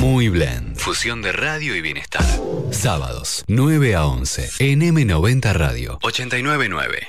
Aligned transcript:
Muy 0.00 0.28
Blend. 0.30 0.76
Fusión 0.76 1.20
de 1.20 1.32
radio 1.32 1.76
y 1.76 1.82
bienestar. 1.82 2.24
Sábados, 2.70 3.44
9 3.48 3.94
a 3.94 4.06
11. 4.06 4.50
En 4.58 4.80
M90 4.80 5.52
Radio. 5.52 5.98
899. 6.02 7.08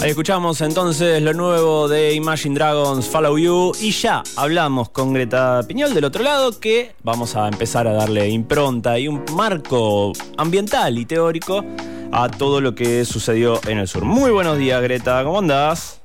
Ahí 0.00 0.10
escuchamos 0.10 0.60
entonces 0.60 1.20
lo 1.22 1.32
nuevo 1.32 1.88
de 1.88 2.12
Imagine 2.14 2.54
Dragons 2.54 3.08
Follow 3.08 3.38
You 3.38 3.72
y 3.80 3.90
ya 3.90 4.22
hablamos 4.36 4.90
con 4.90 5.14
Greta 5.14 5.60
Piñol 5.66 5.92
del 5.94 6.04
otro 6.04 6.22
lado 6.22 6.60
que 6.60 6.94
vamos 7.02 7.34
a 7.36 7.48
empezar 7.48 7.88
a 7.88 7.92
darle 7.92 8.28
impronta 8.28 8.98
y 8.98 9.08
un 9.08 9.24
marco 9.32 10.12
ambiental 10.36 10.98
y 10.98 11.06
teórico 11.06 11.64
a 12.12 12.28
todo 12.28 12.60
lo 12.60 12.74
que 12.74 13.04
sucedió 13.04 13.60
en 13.66 13.78
el 13.78 13.88
sur. 13.88 14.04
Muy 14.04 14.30
buenos 14.30 14.58
días 14.58 14.80
Greta, 14.82 15.24
¿cómo 15.24 15.38
andás? 15.38 16.02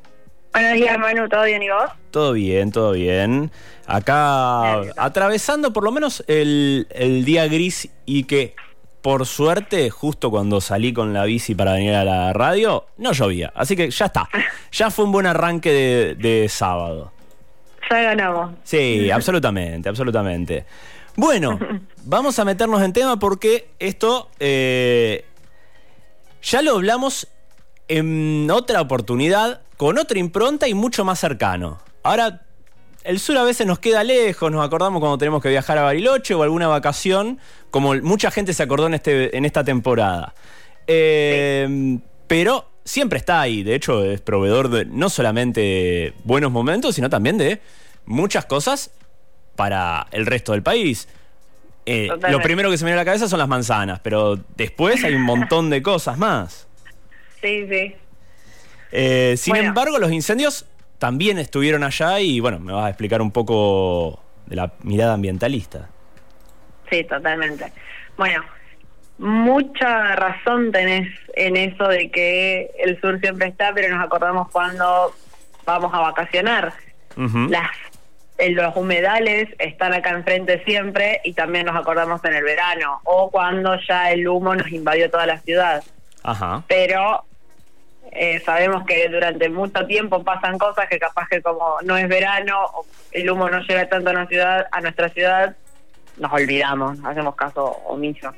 Buenos 0.54 0.74
días 0.74 0.98
Manu, 0.98 1.28
¿todo 1.28 1.44
bien 1.44 1.62
y 1.62 1.70
vos? 1.70 1.99
Todo 2.12 2.34
bien, 2.34 2.72
todo 2.72 2.92
bien. 2.94 3.52
Acá 3.86 4.82
atravesando 4.98 5.74
por 5.74 5.84
lo 5.84 5.92
menos 5.92 6.24
el, 6.28 6.88
el 6.92 7.26
día 7.26 7.48
gris 7.48 7.90
y 8.06 8.24
que 8.24 8.56
por 9.02 9.26
suerte, 9.26 9.90
justo 9.90 10.30
cuando 10.30 10.60
salí 10.60 10.92
con 10.92 11.14
la 11.14 11.24
bici 11.24 11.56
para 11.56 11.74
venir 11.74 11.94
a 11.94 12.04
la 12.04 12.34
radio, 12.34 12.86
no 12.98 13.14
llovía. 13.14 13.52
Así 13.56 13.76
que 13.76 13.90
ya 13.90 14.06
está. 14.06 14.28
Ya 14.72 14.92
fue 14.92 15.06
un 15.06 15.12
buen 15.12 15.26
arranque 15.26 15.72
de, 16.16 16.48
sábado. 16.48 17.12
Ya 17.90 18.02
ganamos. 18.02 18.52
Sí, 18.64 19.10
absolutamente, 19.10 19.90
absolutamente. 19.90 20.66
Bueno, 21.16 21.58
vamos 22.04 22.38
a 22.38 22.46
meternos 22.46 22.84
en 22.84 22.94
tema 22.94 23.18
porque 23.18 23.70
esto 23.80 24.30
eh, 24.40 25.26
ya 26.44 26.62
lo 26.62 26.76
hablamos 26.76 27.28
en 27.88 28.48
otra 28.52 28.80
oportunidad, 28.80 29.62
con 29.76 29.98
otra 29.98 30.20
impronta 30.20 30.68
y 30.68 30.76
mucho 30.76 31.04
más 31.04 31.20
cercano. 31.20 31.80
Ahora 32.10 32.42
el 33.04 33.20
sur 33.20 33.38
a 33.38 33.44
veces 33.44 33.68
nos 33.68 33.78
queda 33.78 34.04
lejos, 34.04 34.52
nos 34.52 34.66
acordamos 34.66 35.00
cuando 35.00 35.20
tenemos 35.20 35.44
que 35.44 35.50
viajar 35.50 35.78
a 35.78 35.84
Bariloche 35.84 36.34
o 36.34 36.42
alguna 36.42 36.68
vacación, 36.68 37.38
como 37.70 37.94
mucha 37.98 38.32
gente 38.32 38.52
se 38.54 38.64
acordó 38.64 38.88
en, 38.88 38.96
este, 38.96 39.38
en 39.38 39.46
esta 39.46 39.64
temporada. 39.64 40.34
Eh, 40.88 42.00
pero 42.26 42.68
siempre 42.84 43.20
está 43.20 43.42
ahí, 43.42 43.62
de 43.62 43.76
hecho 43.76 44.04
es 44.04 44.22
proveedor 44.22 44.70
de 44.70 44.86
no 44.86 45.12
solamente 45.12 46.16
buenos 46.24 46.52
momentos, 46.52 46.96
sino 46.96 47.12
también 47.12 47.38
de 47.38 47.62
muchas 48.08 48.46
cosas 48.46 48.90
para 49.56 50.08
el 50.10 50.26
resto 50.26 50.54
del 50.54 50.64
país. 50.64 51.08
Eh, 51.86 52.10
lo 52.32 52.42
primero 52.42 52.72
que 52.72 52.80
se 52.80 52.86
me 52.86 52.90
viene 52.90 53.02
a 53.02 53.04
la 53.04 53.06
cabeza 53.06 53.30
son 53.30 53.38
las 53.38 53.48
manzanas, 53.48 54.00
pero 54.00 54.36
después 54.58 55.04
hay 55.04 55.14
un 55.14 55.22
montón 55.22 55.70
de 55.70 55.84
cosas 55.84 56.18
más. 56.18 56.66
Sí, 57.42 57.66
sí. 57.70 57.96
Eh, 58.92 59.36
sin 59.38 59.56
embargo, 59.56 59.98
los 59.98 60.12
incendios 60.12 60.66
también 61.00 61.40
estuvieron 61.40 61.84
allá 61.84 62.20
y 62.20 62.40
bueno, 62.40 62.60
me 62.60 62.74
vas 62.74 62.86
a 62.86 62.90
explicar 62.90 63.22
un 63.22 63.32
poco 63.32 64.22
de 64.46 64.56
la 64.56 64.74
mirada 64.84 65.14
ambientalista. 65.14 65.90
Sí, 66.90 67.04
totalmente. 67.06 67.72
Bueno, 68.18 68.44
mucha 69.18 70.16
razón 70.16 70.72
tenés 70.72 71.08
en 71.36 71.56
eso 71.56 71.88
de 71.88 72.12
que 72.12 72.72
el 72.84 73.00
sur 73.00 73.20
siempre 73.20 73.48
está, 73.48 73.74
pero 73.74 73.96
nos 73.96 74.06
acordamos 74.06 74.50
cuando 74.50 75.14
vamos 75.66 75.94
a 75.94 76.00
vacacionar. 76.00 76.74
Las 77.50 77.70
los 78.48 78.74
humedales 78.78 79.50
están 79.60 79.94
acá 79.94 80.12
enfrente 80.12 80.64
siempre 80.64 81.20
y 81.26 81.34
también 81.34 81.66
nos 81.66 81.76
acordamos 81.76 82.24
en 82.24 82.36
el 82.36 82.44
verano 82.44 83.02
o 83.04 83.30
cuando 83.30 83.78
ya 83.86 84.12
el 84.12 84.26
humo 84.28 84.56
nos 84.56 84.72
invadió 84.72 85.10
toda 85.12 85.26
la 85.26 85.40
ciudad. 85.40 85.84
Ajá. 86.24 86.64
Pero 86.68 87.26
eh, 88.12 88.42
sabemos 88.46 88.86
que 88.86 89.08
durante 89.10 89.50
mucho 89.50 89.86
tiempo 89.86 90.24
pasan 90.24 90.58
cosas 90.58 90.88
que 90.90 91.00
capaz 91.00 91.28
que 91.30 91.42
como 91.42 91.78
no 91.84 91.98
es 91.98 92.08
verano, 92.08 92.70
el 93.12 93.30
humo 93.30 93.50
no 93.50 93.60
llega 93.62 93.88
tanto 93.88 94.10
a 94.10 94.14
nuestra 94.14 94.30
ciudad, 94.30 94.68
a 94.72 94.82
nuestra 94.82 95.10
ciudad 95.10 95.56
nos 96.18 96.32
olvidamos, 96.34 96.98
hacemos 97.04 97.36
caso 97.36 97.66
omiso. 97.88 98.34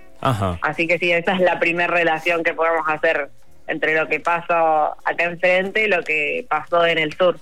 Así 0.61 0.87
que 0.87 0.99
sí, 0.99 1.11
esa 1.11 1.33
es 1.33 1.39
la 1.41 1.59
primera 1.59 1.91
relación 1.91 2.43
que 2.43 2.53
podemos 2.53 2.87
hacer 2.87 3.29
entre 3.67 3.95
lo 3.95 4.07
que 4.07 4.19
pasó 4.19 4.95
acá 5.03 5.23
enfrente 5.23 5.85
y 5.85 5.87
lo 5.87 6.03
que 6.03 6.45
pasó 6.47 6.85
en 6.85 6.99
el 6.99 7.13
sur. 7.15 7.39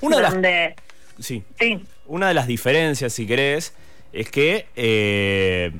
Una 0.00 0.16
de 0.16 0.22
las... 0.22 0.34
Sí. 1.20 1.42
sí. 1.58 1.82
Una 2.06 2.28
de 2.28 2.34
las 2.34 2.46
diferencias, 2.46 3.14
si 3.14 3.26
querés, 3.26 3.74
es 4.12 4.30
que 4.30 4.66
eh, 4.76 5.72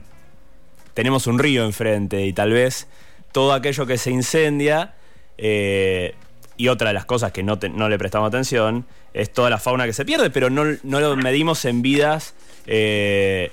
tenemos 0.95 1.27
un 1.27 1.39
río 1.39 1.65
enfrente 1.65 2.25
y 2.25 2.33
tal 2.33 2.53
vez 2.53 2.89
todo 3.33 3.53
aquello 3.53 3.85
que 3.85 3.99
se 3.99 4.11
incendia 4.11 4.95
eh, 5.39 6.15
y 6.57 6.69
otra 6.69 6.89
de 6.89 6.95
las 6.95 7.05
cosas 7.05 7.33
que 7.33 7.43
no, 7.43 7.59
no, 7.75 7.89
le 7.89 7.99
prestamos 7.99 8.29
atención 8.29 8.87
es 9.13 9.31
toda 9.31 9.51
la 9.51 9.59
fauna 9.59 9.85
que 9.85 9.93
se 9.93 10.05
pierde, 10.05 10.31
pero 10.31 10.49
no, 10.51 10.65
lo 10.83 11.17
medimos 11.17 11.65
en 11.65 11.83
vidas 11.83 12.35
eh, 12.67 13.51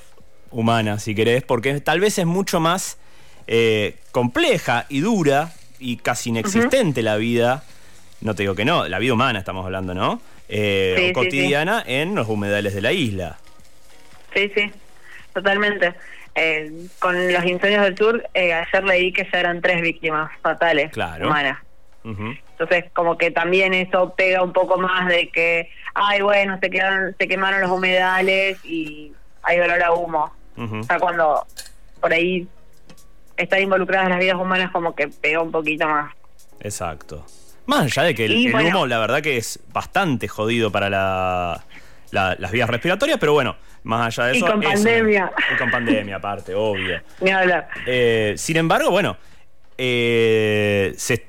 humanas, 0.51 1.03
si 1.03 1.16
querés, 1.16 1.43
porque 1.43 1.79
tal 1.81 1.99
vez 1.99 2.17
es 2.17 2.25
mucho 2.25 2.59
más 2.59 2.97
eh, 3.47 3.97
compleja 4.11 4.85
y 4.89 5.01
dura 5.01 5.51
y 5.79 5.97
casi 5.97 6.29
inexistente 6.29 7.01
la 7.01 7.17
vida, 7.17 7.63
no 8.22 8.35
te 8.35 8.43
digo 8.43 8.55
que 8.55 8.63
no, 8.63 8.88
la 8.88 8.99
vida 8.99 9.13
humana 9.13 9.39
estamos 9.39 9.66
hablando, 9.66 9.93
¿no? 9.93 10.22
cotidiana 11.13 11.83
en 11.85 12.13
los 12.13 12.29
humedales 12.29 12.75
de 12.75 12.81
la 12.81 12.91
isla. 12.91 13.38
Sí, 14.35 14.51
sí, 14.55 14.72
totalmente. 15.33 15.93
con 16.99 17.33
los 17.33 17.45
incendios 17.45 17.83
del 17.83 17.97
sur, 17.97 18.23
ayer 18.33 18.83
leí 18.83 19.11
que 19.11 19.27
ya 19.31 19.39
eran 19.39 19.61
tres 19.61 19.81
víctimas 19.81 20.31
fatales 20.41 20.91
humanas. 20.95 21.57
Entonces, 22.03 22.86
como 22.94 23.18
que 23.18 23.31
también 23.31 23.74
eso 23.74 24.14
pega 24.16 24.44
un 24.44 24.52
poco 24.53 24.78
más 24.78 25.08
de 25.08 25.30
que, 25.30 25.69
ay, 25.94 26.22
bueno, 26.22 26.58
se, 26.62 26.69
quedaron, 26.69 27.16
se 27.18 27.28
quemaron 27.28 27.62
los 27.62 27.72
humedales 27.72 28.64
y 28.66 29.14
hay 29.41 29.59
olor 29.59 29.81
a 29.81 29.94
humo. 29.94 30.34
O 30.58 30.84
sea, 30.84 31.00
cuando 31.00 31.46
por 32.00 32.14
ahí 32.14 32.47
están 33.38 33.62
involucradas 33.62 34.09
las 34.09 34.19
vidas 34.19 34.36
humanas, 34.36 34.72
como 34.72 34.94
que 34.96 35.08
pega 35.08 35.41
un 35.41 35.52
poquito 35.52 35.88
más. 35.88 36.14
Exacto. 36.59 37.25
Más 37.66 37.84
allá 37.86 38.03
de 38.03 38.16
que 38.16 38.25
el, 38.25 38.53
humo, 38.53 38.85
la 38.85 39.00
verdad 39.00 39.22
que 39.22 39.38
es 39.38 39.59
bastante 39.72 40.28
jodido 40.28 40.72
para 40.72 40.90
la, 40.90 41.64
las 42.12 42.52
vías 42.52 42.70
respiratorias, 42.70 43.18
pero 43.20 43.34
bueno, 43.34 43.56
más 43.84 44.18
allá 44.18 44.28
de 44.28 44.38
eso. 44.38 44.46
Y 44.46 44.50
con 44.50 44.62
pandemia. 44.62 45.31
Y 45.53 45.58
con 45.58 45.72
pandemia, 45.72 46.18
aparte, 46.18 46.53
obvio. 46.53 47.02
Ni 47.22 47.31
hablar. 47.31 47.70
Eh, 47.85 48.34
sin 48.38 48.58
embargo, 48.58 48.91
bueno, 48.91 49.18
eh, 49.78 50.94
se, 50.97 51.28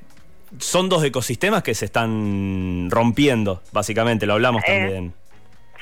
son 0.59 0.89
dos 0.89 1.05
ecosistemas 1.05 1.63
que 1.63 1.75
se 1.75 1.85
están 1.85 2.89
rompiendo, 2.91 3.63
básicamente, 3.73 4.27
lo 4.27 4.35
hablamos 4.35 4.63
eh, 4.67 4.67
también. 4.67 5.15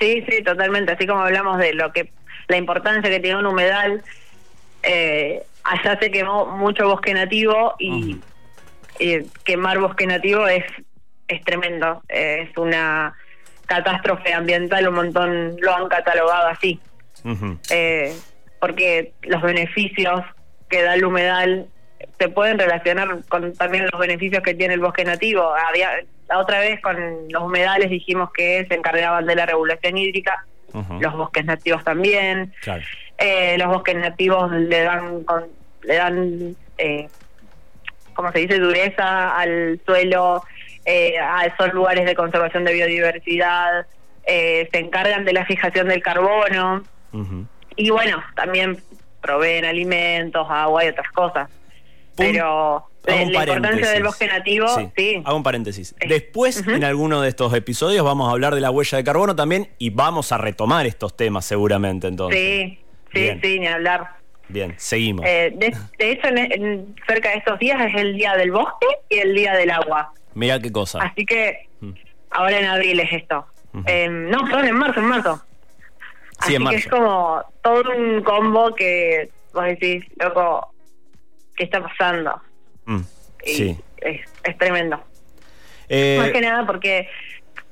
Sí, 0.00 0.24
sí, 0.28 0.42
totalmente. 0.42 0.92
Así 0.92 1.06
como 1.06 1.20
hablamos 1.20 1.58
de 1.58 1.74
lo 1.74 1.92
que 1.92 2.12
la 2.48 2.56
importancia 2.56 3.10
que 3.10 3.20
tiene 3.20 3.38
un 3.38 3.46
humedal, 3.46 4.02
eh, 4.82 5.42
allá 5.64 5.98
se 5.98 6.10
quemó 6.10 6.46
mucho 6.46 6.88
bosque 6.88 7.14
nativo 7.14 7.74
y, 7.78 8.18
quemar 9.44 9.80
bosque 9.80 10.06
nativo 10.06 10.46
es, 10.46 10.64
es 11.26 11.42
tremendo. 11.44 12.02
es 12.08 12.56
una 12.56 13.14
catástrofe 13.66 14.32
ambiental, 14.32 14.86
un 14.88 14.94
montón 14.94 15.56
lo 15.60 15.74
han 15.74 15.88
catalogado 15.88 16.48
así. 16.48 16.78
Eh, 17.70 18.14
porque 18.60 19.12
los 19.22 19.42
beneficios 19.42 20.22
que 20.68 20.82
da 20.82 20.94
el 20.94 21.04
humedal 21.04 21.66
se 22.18 22.28
pueden 22.28 22.58
relacionar 22.58 23.08
con 23.28 23.54
también 23.54 23.86
los 23.90 24.00
beneficios 24.00 24.42
que 24.42 24.54
tiene 24.54 24.74
el 24.74 24.80
bosque 24.80 25.04
nativo. 25.04 25.52
Había, 25.68 25.90
la 26.28 26.38
otra 26.38 26.60
vez 26.60 26.80
con 26.80 26.96
los 27.28 27.42
humedales 27.42 27.90
dijimos 27.90 28.30
que 28.32 28.64
se 28.68 28.74
encargaban 28.74 29.26
de 29.26 29.34
la 29.34 29.46
regulación 29.46 29.98
hídrica, 29.98 30.44
los 31.00 31.14
bosques 31.14 31.44
nativos 31.44 31.84
también. 31.84 32.52
Eh, 33.18 33.56
los 33.58 33.68
bosques 33.68 33.96
nativos 33.96 34.50
le 34.52 34.82
dan, 34.82 35.24
le 35.82 35.94
dan 35.94 36.56
eh, 36.78 37.08
como 38.14 38.32
se 38.32 38.40
dice, 38.40 38.58
dureza 38.58 39.36
al 39.36 39.80
suelo, 39.84 40.42
eh, 40.84 41.18
a 41.18 41.46
esos 41.46 41.72
lugares 41.72 42.04
de 42.06 42.14
conservación 42.14 42.64
de 42.64 42.74
biodiversidad, 42.74 43.86
eh, 44.24 44.68
se 44.72 44.78
encargan 44.78 45.24
de 45.24 45.32
la 45.32 45.44
fijación 45.44 45.88
del 45.88 46.02
carbono 46.02 46.84
y 47.76 47.90
bueno, 47.90 48.22
también 48.34 48.78
proveen 49.20 49.64
alimentos, 49.64 50.46
agua 50.48 50.84
y 50.84 50.88
otras 50.88 51.10
cosas. 51.12 51.50
Pero 52.16 52.88
la, 53.04 53.22
importancia 53.22 53.90
del 53.90 54.02
bosque 54.04 54.26
nativo, 54.26 54.66
sí. 54.96 55.22
Hago 55.24 55.36
un 55.36 55.42
paréntesis. 55.42 55.94
Después, 56.06 56.66
en 56.66 56.84
alguno 56.84 57.20
de 57.20 57.28
estos 57.28 57.52
episodios, 57.54 58.04
vamos 58.04 58.28
a 58.28 58.32
hablar 58.32 58.54
de 58.54 58.60
la 58.60 58.70
huella 58.70 58.98
de 58.98 59.04
carbono 59.04 59.34
también 59.34 59.68
y 59.78 59.90
vamos 59.90 60.32
a 60.32 60.38
retomar 60.38 60.86
estos 60.86 61.16
temas 61.16 61.44
seguramente 61.44 62.06
entonces. 62.06 62.38
Sí, 62.38 62.78
sí, 63.12 63.30
sí, 63.42 63.60
ni 63.60 63.66
hablar. 63.66 64.22
Bien, 64.48 64.74
seguimos. 64.76 65.24
Eh, 65.26 65.52
de, 65.56 65.74
hecho, 65.98 66.28
en, 66.28 66.94
cerca 67.06 67.30
de 67.30 67.36
estos 67.36 67.58
días 67.58 67.80
es 67.86 67.94
el 68.00 68.16
día 68.16 68.36
del 68.36 68.50
bosque 68.50 68.86
y 69.08 69.18
el 69.18 69.34
día 69.34 69.54
del 69.54 69.70
agua. 69.70 70.12
Mira 70.34 70.60
qué 70.60 70.70
cosa. 70.70 70.98
Así 71.00 71.24
que 71.24 71.68
mm. 71.80 71.92
ahora 72.30 72.58
en 72.58 72.66
abril 72.66 73.00
es 73.00 73.12
esto. 73.12 73.46
Eh, 73.86 74.08
no, 74.08 74.44
perdón, 74.44 74.66
en 74.66 74.76
marzo, 74.76 75.00
en 75.00 75.06
marzo. 75.06 75.42
Así 76.38 76.58
que 76.58 76.74
es 76.74 76.86
como 76.86 77.42
todo 77.62 77.82
un 77.96 78.22
combo 78.22 78.74
que 78.74 79.30
vos 79.54 79.64
decís, 79.64 80.04
loco, 80.16 80.71
qué 81.56 81.64
está 81.64 81.82
pasando. 81.82 82.40
Mm, 82.86 83.00
sí. 83.44 83.78
Es, 83.98 84.58
tremendo. 84.58 85.02
Eh, 85.88 86.16
Más 86.18 86.30
que 86.30 86.40
nada 86.40 86.66
porque 86.66 87.08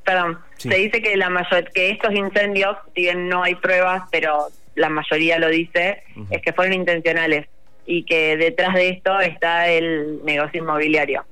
perdón, 0.05 0.39
Sí. 0.57 0.69
se 0.69 0.77
dice 0.77 1.03
que 1.03 1.17
la 1.17 1.31
mayor, 1.31 1.71
que 1.73 1.91
estos 1.91 2.13
incendios, 2.15 2.77
si 2.95 3.03
bien 3.03 3.29
no 3.29 3.43
hay 3.43 3.55
pruebas, 3.55 4.03
pero 4.11 4.49
la 4.75 4.89
mayoría 4.89 5.39
lo 5.39 5.49
dice, 5.49 6.03
es 6.31 6.43
que 6.43 6.53
fueron 6.53 6.75
intencionales 6.75 7.47
y 7.87 8.05
que 8.05 8.37
detrás 8.37 8.75
de 8.75 8.91
esto 8.91 9.19
está 9.21 9.69
el 9.69 10.25
negocio 10.25 10.63
inmobiliario. 10.63 11.25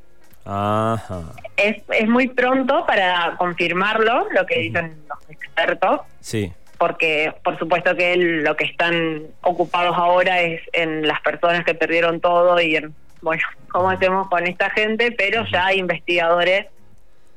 Ajá. 0.45 1.23
Es, 1.57 1.83
es 1.91 2.09
muy 2.09 2.29
pronto 2.29 2.87
para 2.87 3.35
confirmarlo, 3.37 4.29
lo 4.31 4.47
que 4.47 4.59
dicen 4.61 4.97
los 5.09 5.31
expertos, 5.31 6.01
Sí. 6.21 6.53
Porque 6.79 7.35
por 7.43 7.59
supuesto 7.59 7.97
que 7.97 8.17
lo 8.17 8.57
que 8.57 8.65
están 8.65 9.23
ocupados 9.43 9.97
ahora 9.97 10.41
es 10.41 10.63
en 10.73 11.07
las 11.07 11.21
personas 11.21 11.65
que 11.65 11.75
perdieron 11.75 12.21
todo 12.21 12.61
y 12.61 12.77
en, 12.77 12.95
bueno, 13.21 13.43
cómo 13.71 13.91
hacemos 13.91 14.29
con 14.29 14.47
esta 14.47 14.71
gente, 14.71 15.13
pero 15.13 15.45
ya 15.47 15.67
hay 15.67 15.79
investigadores 15.79 16.67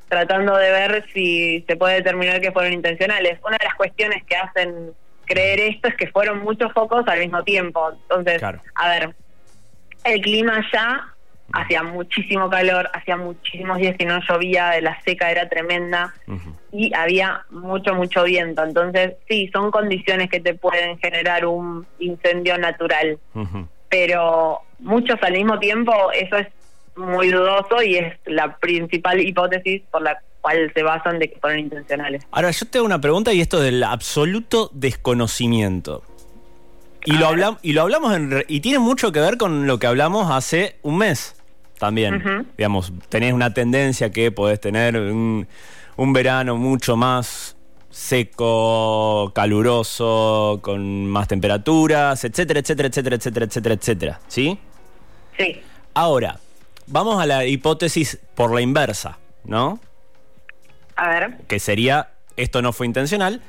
tratando 0.08 0.56
de 0.58 0.72
ver 0.72 1.06
si 1.14 1.64
se 1.68 1.76
puede 1.78 1.96
determinar 1.96 2.42
que 2.42 2.52
fueron 2.52 2.74
intencionales. 2.74 3.40
Una 3.46 3.58
de 3.58 3.66
las 3.66 3.76
cuestiones 3.76 4.24
que 4.26 4.36
hacen 4.36 4.92
creer 5.26 5.60
esto 5.62 5.88
es 5.88 5.96
que 5.96 6.08
fueron 6.08 6.40
muchos 6.44 6.72
focos 6.74 7.08
al 7.08 7.20
mismo 7.20 7.44
tiempo. 7.44 7.92
Entonces, 7.94 8.40
Claro. 8.40 8.62
a 8.76 8.90
ver, 8.90 9.16
el 10.04 10.22
clima 10.22 10.66
ya 10.74 11.11
hacía 11.54 11.84
muchísimo 11.84 12.50
calor, 12.50 12.90
hacía 12.94 13.18
muchísimos 13.18 13.78
días 13.78 13.96
que 13.98 14.06
no 14.06 14.20
llovía, 14.28 14.80
la 14.82 15.00
seca 15.04 15.32
era 15.32 15.50
tremenda 15.50 16.14
y 16.72 16.94
había 16.94 17.46
mucho, 17.50 17.94
mucho 17.94 18.24
viento. 18.24 18.64
Entonces, 18.64 19.14
sí, 19.28 19.50
son 19.54 19.72
condiciones 19.72 20.30
que 20.30 20.40
te 20.40 20.54
pueden 20.54 20.98
generar 21.00 21.46
un 21.46 21.86
incendio 22.00 22.58
natural, 22.58 23.20
pero 23.90 24.60
muchos 24.80 25.18
al 25.22 25.34
mismo 25.34 25.60
tiempo, 25.60 25.94
eso 26.14 26.38
es 26.38 26.48
muy 26.96 27.30
dudoso 27.30 27.82
y 27.82 27.98
es 27.98 28.16
la 28.26 28.58
principal 28.58 29.20
hipótesis 29.22 29.82
por 29.92 30.02
la 30.02 30.20
cual 30.42 30.72
se 30.74 30.84
basan 30.84 31.20
de 31.20 31.30
que 31.30 31.40
fueron 31.40 31.60
intencionales. 31.60 32.26
Ahora, 32.32 32.52
yo 32.52 32.66
te 32.66 32.78
hago 32.78 32.86
una 32.86 33.00
pregunta 33.00 33.32
y 33.34 33.42
esto 33.42 33.60
del 33.60 33.84
absoluto 33.84 34.70
desconocimiento. 34.74 36.04
Y 37.04 37.14
lo, 37.14 37.28
hablamos 37.28 37.60
y 37.64 37.74
lo 37.74 37.82
hablamos 37.82 38.16
en 38.16 38.46
y 38.48 38.60
tiene 38.60 38.78
mucho 38.78 39.12
que 39.12 39.20
ver 39.20 39.38
con 39.38 39.66
lo 39.66 39.80
que 39.80 39.88
hablamos 39.88 40.30
hace 40.30 40.76
un 40.84 41.00
mes 41.00 41.41
también. 41.82 42.46
Digamos, 42.58 42.94
tenés 43.10 43.34
una 43.34 43.54
tendencia 43.56 44.12
que 44.12 44.32
podés 44.32 44.62
tener 44.62 44.96
un, 44.96 45.48
un 45.98 46.14
verano 46.14 46.56
mucho 46.56 46.96
más 46.96 47.58
seco, 47.90 49.32
caluroso, 49.34 50.60
con 50.62 51.08
más 51.08 51.28
temperaturas, 51.28 52.24
etcétera, 52.24 52.60
etcétera, 52.60 52.88
etcétera, 52.88 53.16
etcétera, 53.16 53.46
etcétera, 53.48 53.76
etcétera. 53.76 54.20
¿Sí? 54.28 54.60
Sí, 55.38 55.60
Ahora, 55.96 56.40
vamos 56.86 57.20
a 57.22 57.26
la 57.26 57.46
hipótesis 57.46 58.20
por 58.36 58.54
la 58.54 58.62
inversa, 58.62 59.18
¿no? 59.44 59.80
a 60.96 61.10
ver, 61.10 61.38
que 61.48 61.60
sería 61.60 62.12
esto 62.38 62.62
no 62.62 62.74
fue 62.74 62.86
intencional, 62.86 63.42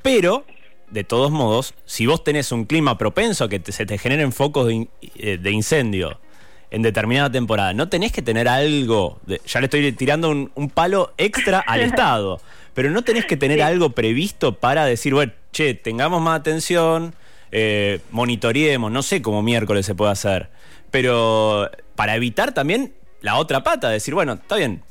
pero 0.00 0.44
de 0.90 1.04
todos 1.04 1.30
modos, 1.30 1.74
si 1.84 2.06
vos 2.06 2.24
tenés 2.24 2.50
un 2.50 2.64
clima 2.64 2.96
propenso 2.96 3.44
a 3.44 3.48
que 3.50 3.60
te- 3.60 3.72
se 3.72 3.84
te 3.84 3.98
generen 3.98 4.32
focos 4.32 4.66
de, 4.68 4.74
in- 4.74 4.90
eh, 5.16 5.36
de 5.36 5.50
incendio 5.50 6.18
en 6.70 6.82
determinada 6.82 7.30
temporada, 7.30 7.72
no 7.72 7.88
tenés 7.88 8.12
que 8.12 8.22
tener 8.22 8.48
algo, 8.48 9.18
de- 9.26 9.40
ya 9.46 9.60
le 9.60 9.66
estoy 9.66 9.90
tirando 9.92 10.30
un, 10.30 10.50
un 10.54 10.68
palo 10.70 11.12
extra 11.16 11.60
al 11.60 11.80
Estado, 11.92 12.40
pero 12.74 12.90
no 12.90 13.02
tenés 13.02 13.24
que 13.24 13.36
tener 13.36 13.58
Sí. 13.58 13.62
algo 13.62 13.90
previsto 13.90 14.54
para 14.54 14.84
decir, 14.84 15.14
bueno, 15.14 15.32
che, 15.52 15.74
tengamos 15.74 16.20
más 16.20 16.38
atención, 16.38 17.14
eh, 17.52 18.00
monitoreemos, 18.10 18.92
no 18.92 19.02
sé 19.02 19.22
cómo 19.22 19.42
miércoles 19.42 19.86
se 19.86 19.94
puede 19.94 20.12
hacer, 20.12 20.50
pero 20.90 21.70
para 21.96 22.14
evitar 22.16 22.52
también 22.52 22.92
la 23.22 23.36
otra 23.36 23.62
pata, 23.62 23.88
decir, 23.88 24.14
bueno, 24.14 24.34
está 24.34 24.56
bien, 24.56 24.82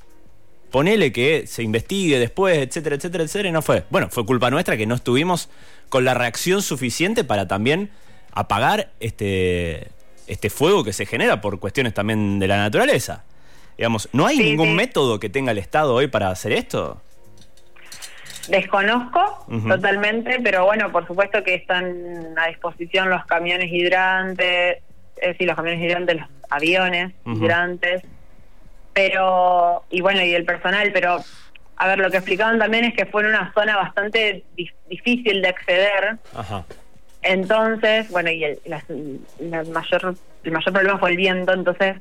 ponele 0.72 1.12
que 1.12 1.46
se 1.48 1.64
investigue 1.64 2.20
después, 2.20 2.58
etcétera, 2.58 2.96
etcétera, 2.96 3.24
etcétera, 3.24 3.50
y 3.50 3.52
no 3.52 3.62
fue. 3.62 3.86
Bueno, 3.90 4.10
fue 4.10 4.26
culpa 4.26 4.50
nuestra 4.50 4.76
que 4.76 4.86
no 4.86 4.96
estuvimos 4.96 5.48
con 5.90 6.04
la 6.04 6.14
reacción 6.14 6.62
suficiente 6.62 7.24
para 7.24 7.48
también 7.48 7.90
apagar 8.34 8.92
este, 9.00 9.88
este 10.28 10.50
fuego 10.50 10.84
que 10.84 10.94
se 10.94 11.06
genera 11.06 11.42
por 11.42 11.60
cuestiones 11.60 11.94
también 11.94 12.40
de 12.40 12.48
la 12.48 12.58
naturaleza. 12.58 13.24
Digamos, 13.78 14.10
¿no 14.12 14.26
hay 14.26 14.38
Sí, 14.38 14.44
ningún 14.44 14.70
sí. 14.70 14.74
método 14.74 15.20
que 15.20 15.30
tenga 15.30 15.52
el 15.52 15.58
Estado 15.58 15.94
hoy 15.94 16.08
para 16.08 16.30
hacer 16.30 16.52
esto? 16.52 17.02
desconozco 18.48 19.46
totalmente, 19.68 20.40
pero 20.42 20.64
bueno, 20.66 20.90
por 20.90 21.06
supuesto 21.06 21.44
que 21.44 21.54
están 21.56 22.34
a 22.38 22.48
disposición 22.48 23.10
los 23.10 23.26
camiones 23.26 23.70
hidrantes, 23.72 24.78
es 25.18 25.28
decir, 25.34 25.48
los 25.48 25.56
camiones 25.58 25.82
hidrantes, 25.84 26.16
los 26.16 26.28
aviones 26.50 27.14
hidrantes, 27.26 28.04
pero, 28.94 29.84
y 29.90 30.00
bueno, 30.02 30.24
y 30.24 30.34
el 30.34 30.46
personal, 30.46 30.92
pero, 30.94 31.18
a 31.76 31.88
ver, 31.88 32.00
lo 32.00 32.10
que 32.10 32.18
explicaban 32.18 32.58
también 32.58 32.86
es 32.86 32.94
que 32.96 33.06
fue 33.06 33.24
en 33.24 33.30
una 33.30 33.52
zona 33.54 33.76
bastante 33.76 34.46
dif- 34.56 34.74
difícil 34.90 35.42
de 35.42 35.50
acceder, 35.50 36.18
Ajá. 36.34 36.64
Entonces, 37.28 38.10
bueno, 38.10 38.30
y 38.32 38.44
el, 38.44 38.60
la- 38.66 38.84
la 39.40 39.64
mayor, 39.66 40.16
el 40.44 40.52
mayor 40.52 40.74
problema 40.74 40.98
fue 41.00 41.12
el 41.12 41.18
viento, 41.18 41.54
entonces, 41.54 41.98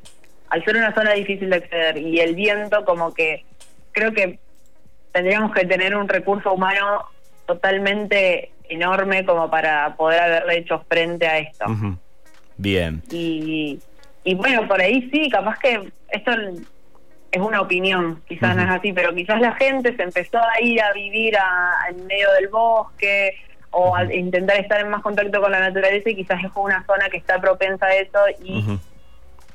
al 0.50 0.64
ser 0.64 0.76
una 0.76 0.94
zona 0.94 1.12
difícil 1.12 1.50
de 1.50 1.56
acceder 1.56 1.99
y 1.99 2.20
el 2.20 2.34
viento 2.34 2.84
como 2.84 3.12
que 3.12 3.44
creo 3.93 4.12
que 4.12 4.38
tendríamos 5.12 5.52
que 5.52 5.64
tener 5.67 5.96
un 5.96 6.08
recurso 6.08 6.52
humano 6.52 7.05
totalmente 7.46 8.50
enorme 8.69 9.25
como 9.25 9.50
para 9.50 9.94
poder 9.96 10.20
haberle 10.20 10.58
hecho 10.58 10.84
frente 10.88 11.26
a 11.26 11.38
esto. 11.38 11.64
Bien. 12.56 13.02
Y, 13.11 13.78
y 14.25 14.34
bueno, 14.34 14.67
por 14.69 14.81
ahí 14.81 15.08
sí, 15.12 15.28
capaz 15.31 15.58
que 15.58 15.90
esto 16.11 16.32
es 17.32 17.40
una 17.40 17.61
opinión, 17.61 18.23
quizás 18.26 18.56
no 18.56 18.62
es 18.62 18.69
así, 18.70 18.93
pero 18.93 19.14
quizás 19.14 19.40
la 19.40 19.52
gente 19.56 19.94
se 19.96 20.02
empezó 20.02 20.38
a 20.38 20.61
ir 20.61 20.81
a 20.82 20.93
vivir 20.93 21.37
a- 21.37 21.88
en 21.90 22.06
medio 22.06 22.32
del 22.34 22.49
bosque 22.49 23.34
o 23.78 23.94
intentar 24.11 24.56
estar 24.58 24.81
en 24.81 24.88
más 24.88 25.02
contacto 25.02 25.40
con 25.40 25.52
la 25.52 25.61
naturaleza 25.61 26.08
y 26.08 26.17
quizás 26.17 26.43
es 26.43 26.50
una 26.55 26.84
zona 26.87 27.11
que 27.11 27.19
está 27.19 27.38
propensa 27.38 27.87
a 27.87 27.94
eso 27.94 28.19
y 28.43 28.58
Ujú. 28.58 28.78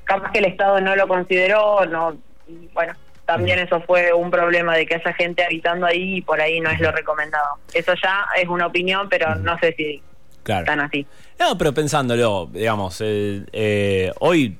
capaz 0.03 0.31
que 0.31 0.39
el 0.39 0.45
Estado 0.45 0.79
no 0.79 0.95
lo 0.95 1.07
consideró, 1.07 1.85
no 1.87 2.15
y 2.47 2.67
bueno, 2.73 2.93
también 3.25 3.57
eso 3.59 3.81
fue 3.81 4.13
un 4.13 4.29
problema 4.29 4.75
de 4.75 4.85
que 4.85 4.95
haya 4.95 5.13
gente 5.13 5.43
habitando 5.43 5.87
ahí 5.87 6.17
y 6.17 6.21
por 6.21 6.39
ahí 6.39 6.59
no 6.59 6.69
es 6.69 6.79
lo 6.81 6.91
recomendado. 6.91 7.47
Eso 7.73 7.93
ya 8.03 8.25
es 8.35 8.47
una 8.47 8.67
opinión, 8.67 9.07
pero 9.09 9.35
no 9.35 9.57
sé 9.59 9.73
si 9.75 10.03
Claro. 10.43 10.61
están 10.61 10.79
así. 10.81 11.05
No, 11.39 11.57
pero 11.57 11.73
pensándolo, 11.73 12.47
digamos, 12.51 12.99
eh, 13.01 13.43
eh, 13.53 14.11
hoy, 14.19 14.57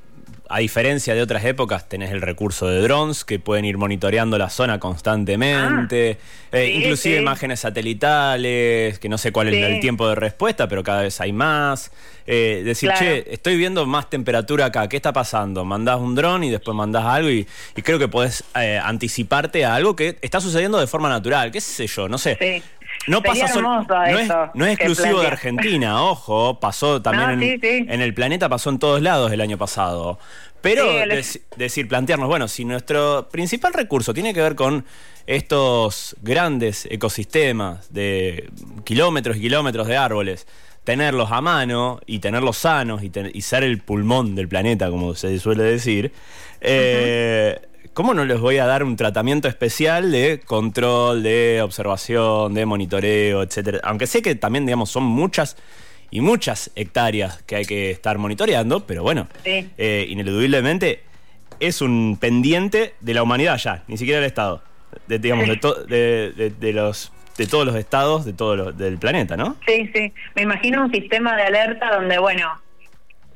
a 0.51 0.59
diferencia 0.59 1.15
de 1.15 1.21
otras 1.21 1.44
épocas, 1.45 1.88
tenés 1.88 2.12
el 2.12 2.21
recurso 2.21 2.68
de 2.68 2.81
drones 2.81 3.24
que 3.25 3.39
pueden 3.39 3.65
ir 3.65 3.77
monitoreando 3.77 4.38
la 4.38 4.50
zona 4.50 4.80
constantemente, 4.80 6.18
eh, 6.51 6.65
sí, 6.68 6.71
inclusive 6.80 7.15
sí. 7.15 7.21
imágenes 7.21 7.59
satelitales, 7.62 9.00
que 9.00 9.10
no 9.10 9.17
sé 9.17 9.31
cuál 9.31 9.48
es 9.50 9.63
el 9.63 9.79
tiempo 9.79 10.08
de 10.08 10.15
respuesta, 10.15 10.67
pero 10.67 10.84
cada 10.84 11.01
vez 11.03 11.20
hay 11.22 11.34
más. 11.34 11.91
Eh, 12.27 12.62
decir, 12.63 12.89
Claro. 12.89 13.05
che, 13.05 13.34
estoy 13.34 13.58
viendo 13.58 13.86
más 13.86 14.10
temperatura 14.10 14.65
acá, 14.65 14.88
¿qué 14.88 14.96
está 14.98 15.12
pasando? 15.12 15.65
Mandás 15.65 16.00
un 16.00 16.13
dron 16.15 16.43
y 16.43 16.50
después 16.51 16.75
mandás 16.75 17.05
algo 17.05 17.29
y, 17.29 17.48
y 17.75 17.81
creo 17.81 17.98
que 17.98 18.08
podés 18.08 18.43
eh, 18.55 18.79
anticiparte 18.81 19.65
a 19.65 19.74
algo 19.75 19.96
que 19.96 20.17
está 20.22 20.39
sucediendo 20.39 20.79
de 20.79 20.88
forma 20.88 21.10
natural, 21.10 21.51
qué 21.51 21.60
sé 21.62 21.88
yo, 21.88 22.08
no 22.08 22.17
sé. 22.17 22.62
No 23.08 23.22
pasa 23.24 23.48
solo- 23.48 23.84
no 23.88 24.05
es, 24.20 24.29
no 24.53 24.65
es 24.65 24.74
exclusivo 24.74 25.22
de. 25.22 25.27
Argentina, 25.27 26.03
ojo, 26.10 26.60
pasó 26.60 27.01
también 27.01 27.27
No, 27.27 27.34
en, 27.34 27.39
sí, 27.39 27.60
sí. 27.62 27.86
en 27.89 28.01
el 28.01 28.13
planeta, 28.13 28.48
pasó 28.50 28.70
en 28.70 28.79
todos 28.79 29.01
lados 29.01 29.31
el 29.31 29.41
año 29.41 29.58
pasado. 29.58 30.20
Pero 30.62 30.84
Sí, 30.84 30.98
el- 30.98 31.12
dec- 31.12 31.41
decir, 31.55 31.88
plantearnos, 31.88 32.27
bueno, 32.27 32.48
si 32.48 32.63
nuestro 32.65 33.27
principal 33.31 33.74
recurso 33.74 34.13
tiene 34.13 34.34
que 34.34 34.41
ver 34.41 34.55
con 34.55 34.86
estos 35.25 36.15
grandes 36.22 36.88
ecosistemas 36.91 37.91
de 37.91 38.50
kilómetros 38.84 39.38
y 39.38 39.41
kilómetros 39.41 39.88
de 39.88 39.98
árboles, 39.98 40.46
tenerlos 40.84 41.31
a 41.31 41.41
mano 41.41 42.00
y 42.05 42.20
tenerlos 42.20 42.58
sanos 42.58 43.01
y, 43.03 43.10
ten- 43.10 43.31
y 43.34 43.41
ser 43.41 43.63
el 43.63 43.79
pulmón 43.81 44.36
del 44.36 44.48
planeta, 44.48 44.89
como 44.91 45.15
se 45.15 45.39
suele 45.39 45.63
decir, 45.63 46.12
eh, 46.60 47.60
¿cómo 47.93 48.13
no 48.13 48.25
les 48.25 48.39
voy 48.39 48.57
a 48.57 48.65
dar 48.65 48.83
un 48.83 48.95
tratamiento 48.95 49.47
especial 49.47 50.11
de 50.11 50.39
control, 50.45 51.23
de 51.23 51.61
observación, 51.61 52.53
de 52.53 52.65
monitoreo, 52.65 53.43
etcétera? 53.43 53.79
Aunque 53.83 54.07
sé 54.07 54.21
que 54.21 54.35
también, 54.35 54.65
digamos, 54.65 54.89
son 54.89 55.03
muchas 55.03 55.57
y 56.09 56.21
muchas 56.21 56.71
hectáreas 56.75 57.41
que 57.43 57.55
hay 57.57 57.65
que 57.65 57.91
estar 57.91 58.17
monitoreando, 58.17 58.85
pero 58.85 59.03
bueno, 59.03 59.27
Sí. 59.43 59.69
eh, 59.77 60.05
ineludiblemente 60.09 61.03
es 61.59 61.81
un 61.81 62.17
pendiente 62.19 62.95
de 63.00 63.13
la 63.13 63.23
humanidad 63.23 63.57
ya, 63.57 63.83
ni 63.88 63.97
siquiera 63.97 64.19
del 64.19 64.27
Estado, 64.27 64.61
de, 65.07 65.19
digamos, 65.19 65.47
de, 65.47 65.57
to- 65.57 65.83
de- 65.85 66.31
de- 66.35 66.50
de 66.50 66.73
los 66.73 67.11
de 67.38 67.47
todos 67.47 67.65
los 67.65 67.75
estados 67.77 68.25
de 68.25 68.33
todo 68.33 68.55
lo- 68.55 68.71
del 68.73 68.97
planeta, 68.97 69.38
¿no? 69.38 69.55
Sí, 69.65 69.89
sí. 69.95 70.11
Me 70.35 70.41
imagino 70.43 70.83
un 70.83 70.91
sistema 70.91 71.35
de 71.38 71.43
alerta 71.43 71.89
donde, 71.95 72.19
bueno, 72.19 72.61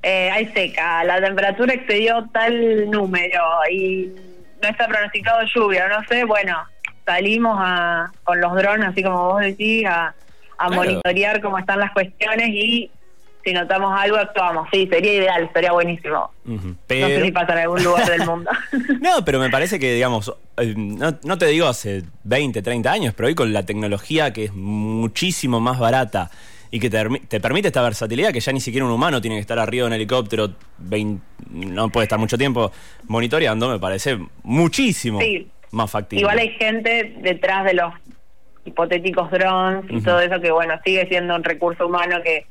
eh, 0.04 0.30
hay 0.32 0.48
seca, 0.54 1.04
la 1.06 1.20
temperatura 1.22 1.74
excedió 1.74 2.28
tal 2.32 2.92
número 2.92 3.42
y 3.72 4.10
no 4.66 4.72
está 4.72 4.88
pronosticado 4.88 5.40
lluvia, 5.54 5.88
no 5.88 6.04
sé, 6.08 6.24
bueno, 6.26 6.58
salimos 7.06 7.58
a, 7.62 8.12
con 8.24 8.42
los 8.42 8.54
drones, 8.56 8.90
así 8.90 9.04
como 9.04 9.30
vos 9.34 9.42
decís, 9.42 9.86
a, 9.86 10.08
a 10.08 10.14
Claro. 10.68 10.76
monitorear 10.76 11.42
cómo 11.42 11.58
están 11.60 11.80
las 11.80 11.92
cuestiones 11.92 12.50
y 12.50 12.90
si 13.44 13.54
notamos 13.54 13.94
algo, 13.96 14.18
actuamos. 14.18 14.68
Sí, 14.74 14.88
sería 14.92 15.14
ideal, 15.14 15.48
sería 15.54 15.72
buenísimo. 15.72 16.32
No 16.46 16.58
sé 16.90 17.22
si 17.22 17.32
pasa 17.32 17.54
en 17.54 17.60
algún 17.60 17.84
lugar 17.84 18.10
del 18.10 18.26
mundo. 18.26 18.50
no, 19.02 19.24
pero 19.24 19.40
me 19.40 19.52
parece 19.52 19.78
que, 19.78 19.94
digamos, 19.94 20.34
eh, 20.58 20.74
no, 20.76 21.16
no 21.24 21.38
te 21.38 21.46
digo 21.46 21.68
hace 21.68 22.02
20, 22.24 22.64
30 22.64 22.92
años, 22.92 23.14
pero 23.16 23.28
hoy 23.28 23.36
con 23.36 23.54
la 23.54 23.64
tecnología 23.64 24.34
que 24.34 24.46
es 24.46 24.54
muchísimo 24.54 25.60
más 25.60 25.78
barata 25.78 26.32
y 26.72 26.80
que 26.80 26.90
te, 26.90 27.04
te 27.28 27.40
permite 27.40 27.68
esta 27.68 27.82
versatilidad 27.82 28.32
que 28.32 28.40
ya 28.40 28.52
ni 28.52 28.60
siquiera 28.60 28.86
un 28.86 28.92
humano 28.92 29.22
tiene 29.22 29.38
que 29.38 29.42
estar 29.42 29.58
arriba 29.60 29.84
de 29.84 29.88
un 29.88 29.94
helicóptero, 29.94 30.50
20 30.80 31.24
no 31.52 31.90
puede 31.90 32.06
estar 32.06 32.20
mucho 32.20 32.38
tiempo 32.38 32.72
monitoreando, 33.08 33.70
me 33.70 33.80
parece 33.80 34.18
muchísimo 34.44 35.20
Sí. 35.22 35.48
más 35.72 35.90
factible. 35.92 36.22
Igual 36.22 36.40
hay 36.40 36.50
gente 36.52 37.16
detrás 37.22 37.64
de 37.66 37.74
los 37.76 37.94
hipotéticos 38.66 39.30
drones 39.32 39.86
y 39.90 40.02
todo 40.02 40.20
eso 40.22 40.42
que, 40.42 40.52
bueno, 40.52 40.74
sigue 40.84 41.08
siendo 41.08 41.36
un 41.36 41.44
recurso 41.44 41.86
humano 41.88 42.18
que 42.24 42.46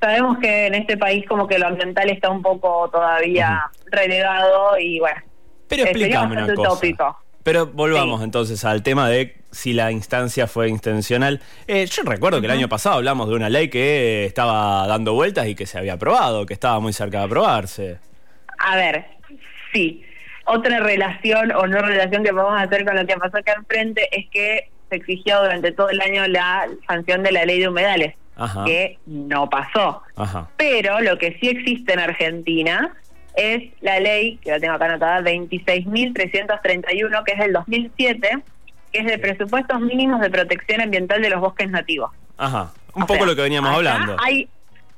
sabemos 0.00 0.38
que 0.38 0.66
en 0.66 0.74
este 0.74 0.96
país 0.96 1.24
como 1.26 1.46
que 1.48 1.58
lo 1.58 1.66
ambiental 1.66 2.08
está 2.10 2.30
un 2.30 2.42
poco 2.42 2.88
todavía 2.90 3.62
relegado 3.90 4.78
y 4.78 5.00
bueno. 5.00 5.20
Pero 5.68 5.84
eh, 5.84 5.86
explícame 5.90 6.32
una 6.42 6.54
cosa. 6.54 6.72
utópico. 6.72 7.16
Pero 7.42 7.66
volvamos 7.66 8.20
Sí. 8.20 8.24
entonces 8.24 8.64
al 8.64 8.82
tema 8.82 9.08
de 9.08 9.37
si 9.50 9.72
la 9.72 9.90
instancia 9.90 10.46
fue 10.46 10.68
intencional. 10.68 11.40
Eh, 11.66 11.86
yo 11.86 12.02
recuerdo 12.02 12.40
que 12.40 12.46
el 12.46 12.52
año 12.52 12.68
pasado 12.68 12.96
hablamos 12.96 13.28
de 13.28 13.34
una 13.34 13.48
ley 13.48 13.68
que 13.68 14.24
estaba 14.24 14.86
dando 14.86 15.14
vueltas 15.14 15.46
y 15.46 15.54
que 15.54 15.66
se 15.66 15.78
había 15.78 15.94
aprobado, 15.94 16.46
que 16.46 16.54
estaba 16.54 16.80
muy 16.80 16.92
cerca 16.92 17.18
de 17.18 17.24
aprobarse. 17.24 17.98
A 18.58 18.76
ver, 18.76 19.06
sí. 19.72 20.04
Otra 20.44 20.80
relación 20.80 21.52
o 21.52 21.66
no 21.66 21.80
relación 21.80 22.24
que 22.24 22.30
podemos 22.30 22.60
hacer 22.60 22.84
con 22.84 22.96
lo 22.96 23.06
que 23.06 23.16
pasó 23.16 23.38
acá 23.38 23.54
enfrente 23.54 24.08
es 24.10 24.26
que 24.30 24.70
se 24.88 24.96
exigió 24.96 25.42
durante 25.42 25.72
todo 25.72 25.90
el 25.90 26.00
año 26.00 26.26
la 26.26 26.66
sanción 26.86 27.22
de 27.22 27.32
la 27.32 27.44
ley 27.44 27.60
de 27.60 27.68
humedales, 27.68 28.14
Ajá. 28.36 28.64
que 28.64 28.98
no 29.04 29.50
pasó. 29.50 30.02
Ajá. 30.16 30.48
Pero 30.56 31.00
lo 31.00 31.18
que 31.18 31.36
sí 31.40 31.48
existe 31.48 31.92
en 31.92 32.00
Argentina 32.00 32.94
es 33.36 33.64
la 33.82 34.00
ley, 34.00 34.38
que 34.42 34.50
la 34.50 34.58
tengo 34.58 34.74
acá 34.74 34.86
anotada, 34.86 35.20
26.331, 35.20 37.24
que 37.24 37.32
es 37.32 37.38
del 37.38 37.52
2007, 37.52 38.38
que 38.98 39.04
es 39.04 39.06
de 39.06 39.18
presupuestos 39.18 39.80
mínimos 39.80 40.20
de 40.20 40.30
protección 40.30 40.80
ambiental 40.80 41.22
de 41.22 41.30
los 41.30 41.40
bosques 41.40 41.70
nativos. 41.70 42.10
Ajá. 42.36 42.72
Un 42.94 43.02
O 43.02 43.06
poco 43.06 43.18
sea, 43.18 43.26
lo 43.26 43.36
que 43.36 43.42
veníamos 43.42 43.70
hablando. 43.74 44.16
Hay, 44.24 44.48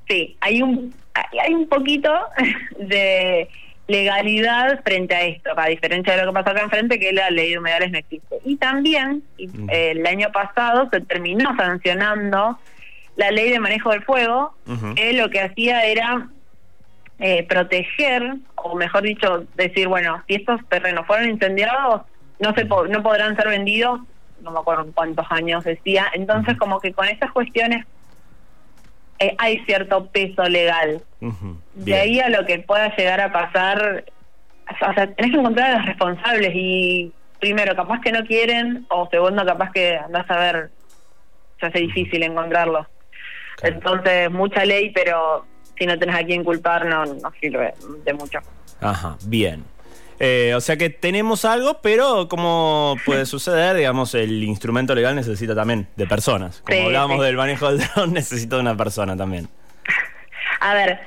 sí, 0.09 0.37
hay 0.41 0.63
un, 0.63 0.95
hay 1.15 1.39
hay 1.39 1.55
un 1.55 1.69
poquito 1.69 2.13
de 2.79 3.49
legalidad 3.89 4.83
frente 4.85 5.15
a 5.15 5.23
esto, 5.23 5.51
a 5.57 5.67
diferencia 5.67 6.15
de 6.17 6.23
lo 6.25 6.29
que 6.31 6.35
pasó 6.35 6.51
acá 6.51 6.63
enfrente, 6.63 6.99
que 7.01 7.13
la 7.13 7.29
ley 7.31 7.51
de 7.51 7.59
humedales 7.59 7.91
no 7.91 7.99
existe. 7.99 8.37
Y 8.45 8.57
también, 8.57 9.23
Mm. 9.39 9.69
eh, 9.71 9.91
el 9.93 10.07
año 10.07 10.31
pasado 10.33 10.89
se 10.93 11.01
terminó 11.01 11.55
sancionando 11.57 12.59
la 13.17 13.31
ley 13.33 13.51
de 13.51 13.59
manejo 13.61 13.91
del 13.91 14.03
fuego, 14.05 14.55
que 14.95 15.13
lo 15.13 15.29
que 15.29 15.41
hacía 15.41 15.85
era 15.85 16.29
eh, 17.19 17.43
proteger, 17.49 18.37
o 18.55 18.77
mejor 18.77 19.03
dicho, 19.03 19.45
decir, 19.57 19.89
bueno, 19.89 20.23
si 20.27 20.37
estos 20.37 20.61
terrenos 20.71 21.07
fueron 21.07 21.29
incendiados, 21.29 22.03
no 22.41 22.55
se 22.55 22.67
po- 22.67 22.87
no 22.87 23.03
podrán 23.03 23.37
ser 23.37 23.49
vendidos, 23.49 24.01
no 24.41 24.51
me 24.51 24.59
acuerdo 24.59 24.85
en 24.85 24.93
cuántos 24.93 25.27
años 25.31 25.65
decía, 25.65 26.07
entonces 26.15 26.57
como 26.59 26.81
que 26.81 26.93
con 26.93 27.07
estas 27.07 27.31
cuestiones 27.33 27.87
eh, 29.19 29.35
hay 29.39 29.59
cierto 29.67 30.07
peso 30.07 30.43
legal. 30.45 31.03
De 31.75 31.95
ahí 31.95 32.21
a 32.21 32.31
lo 32.31 32.47
que 32.47 32.59
pueda 32.61 32.95
llegar 32.97 33.21
a 33.21 33.31
pasar, 33.31 34.05
o 34.71 34.95
sea, 34.95 35.15
tenés 35.15 35.33
que 35.33 35.39
encontrar 35.39 35.71
a 35.73 35.77
los 35.79 35.87
responsables 35.87 36.53
y 36.55 37.13
primero, 37.39 37.77
capaz 37.77 38.01
que 38.01 38.13
no 38.13 38.25
quieren, 38.25 38.87
o 38.89 39.09
segundo, 39.11 39.45
capaz 39.45 39.71
que 39.73 39.97
andás 39.99 40.29
a 40.31 40.37
ver, 40.39 40.71
se 41.59 41.67
hace 41.67 41.79
difícil 41.81 42.23
encontrarlos. 42.23 42.87
Claro. 43.57 43.75
Entonces, 43.75 44.31
mucha 44.31 44.65
ley, 44.65 44.91
pero 44.91 45.45
si 45.79 45.85
no 45.85 45.99
tenés 45.99 46.17
a 46.17 46.25
quién 46.25 46.43
culpar, 46.43 46.87
no, 46.87 47.05
no 47.05 47.31
sirve 47.41 47.75
de 48.05 48.15
mucho. 48.15 48.39
Ajá, 48.81 49.17
bien. 49.27 49.63
Eh, 50.23 50.53
o 50.55 50.61
sea 50.61 50.77
que 50.77 50.91
tenemos 50.91 51.45
algo, 51.47 51.81
pero 51.83 52.29
como 52.29 52.95
puede 53.07 53.25
suceder, 53.27 53.75
digamos, 53.77 54.15
el 54.15 54.43
instrumento 54.45 54.95
legal 54.95 55.15
necesita 55.17 55.55
también 55.55 55.87
de 55.97 56.07
personas. 56.07 56.61
Como 56.65 56.77
Sí, 56.79 56.85
hablábamos 56.85 57.19
sí. 57.19 57.25
del 57.25 57.37
manejo 57.37 57.73
del 57.73 57.79
dron, 57.95 58.13
necesita 58.13 58.57
de 58.57 58.63
una 58.63 58.77
persona 58.77 59.17
también. 59.17 59.49
A 60.61 60.75
ver, 60.75 61.01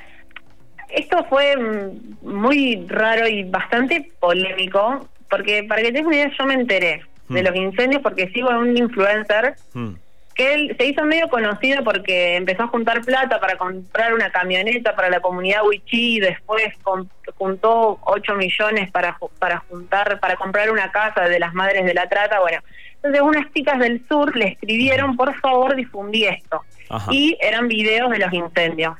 esto 0.89 1.25
fue 1.29 1.55
mm, 1.55 2.27
muy 2.27 2.85
raro 2.87 3.27
y 3.27 3.43
bastante 3.43 4.11
polémico, 4.19 5.07
porque 5.29 5.63
para 5.63 5.81
que 5.83 5.91
tengas 5.91 6.07
una 6.07 6.15
idea, 6.15 6.31
yo 6.37 6.45
me 6.45 6.53
enteré 6.55 7.01
de 7.29 7.41
Hmm. 7.41 7.45
los 7.45 7.55
incendios 7.55 8.01
porque 8.01 8.27
sigo 8.29 8.49
a 8.51 8.59
un 8.59 8.75
influencer 8.75 9.55
Mm. 9.73 9.93
que 10.35 10.53
él 10.55 10.75
se 10.77 10.87
hizo 10.87 11.05
medio 11.05 11.29
conocido 11.29 11.81
porque 11.83 12.35
empezó 12.35 12.63
a 12.63 12.67
juntar 12.67 13.01
plata 13.01 13.39
para 13.39 13.55
comprar 13.57 14.13
una 14.13 14.29
camioneta 14.31 14.93
para 14.95 15.09
la 15.09 15.19
comunidad 15.21 15.63
Wichí 15.65 16.15
y 16.17 16.19
después 16.19 16.63
con- 16.83 17.09
juntó 17.43 17.99
8 18.03 18.35
millones 18.35 18.91
para 18.91 19.17
para 19.39 19.59
juntar 19.69 20.19
para 20.19 20.35
comprar 20.35 20.71
una 20.71 20.91
casa 20.91 21.21
de 21.27 21.39
las 21.39 21.53
madres 21.53 21.85
de 21.85 21.93
la 21.93 22.07
trata 22.07 22.39
bueno 22.39 22.59
entonces 22.95 23.21
unas 23.21 23.51
chicas 23.53 23.79
del 23.79 24.05
sur 24.07 24.35
le 24.35 24.47
escribieron 24.49 25.15
por 25.17 25.33
favor 25.39 25.75
difundí 25.75 26.25
esto 26.25 26.61
Ajá. 26.89 27.11
y 27.11 27.37
eran 27.41 27.67
videos 27.67 28.09
de 28.11 28.19
los 28.19 28.33
incendios 28.33 28.95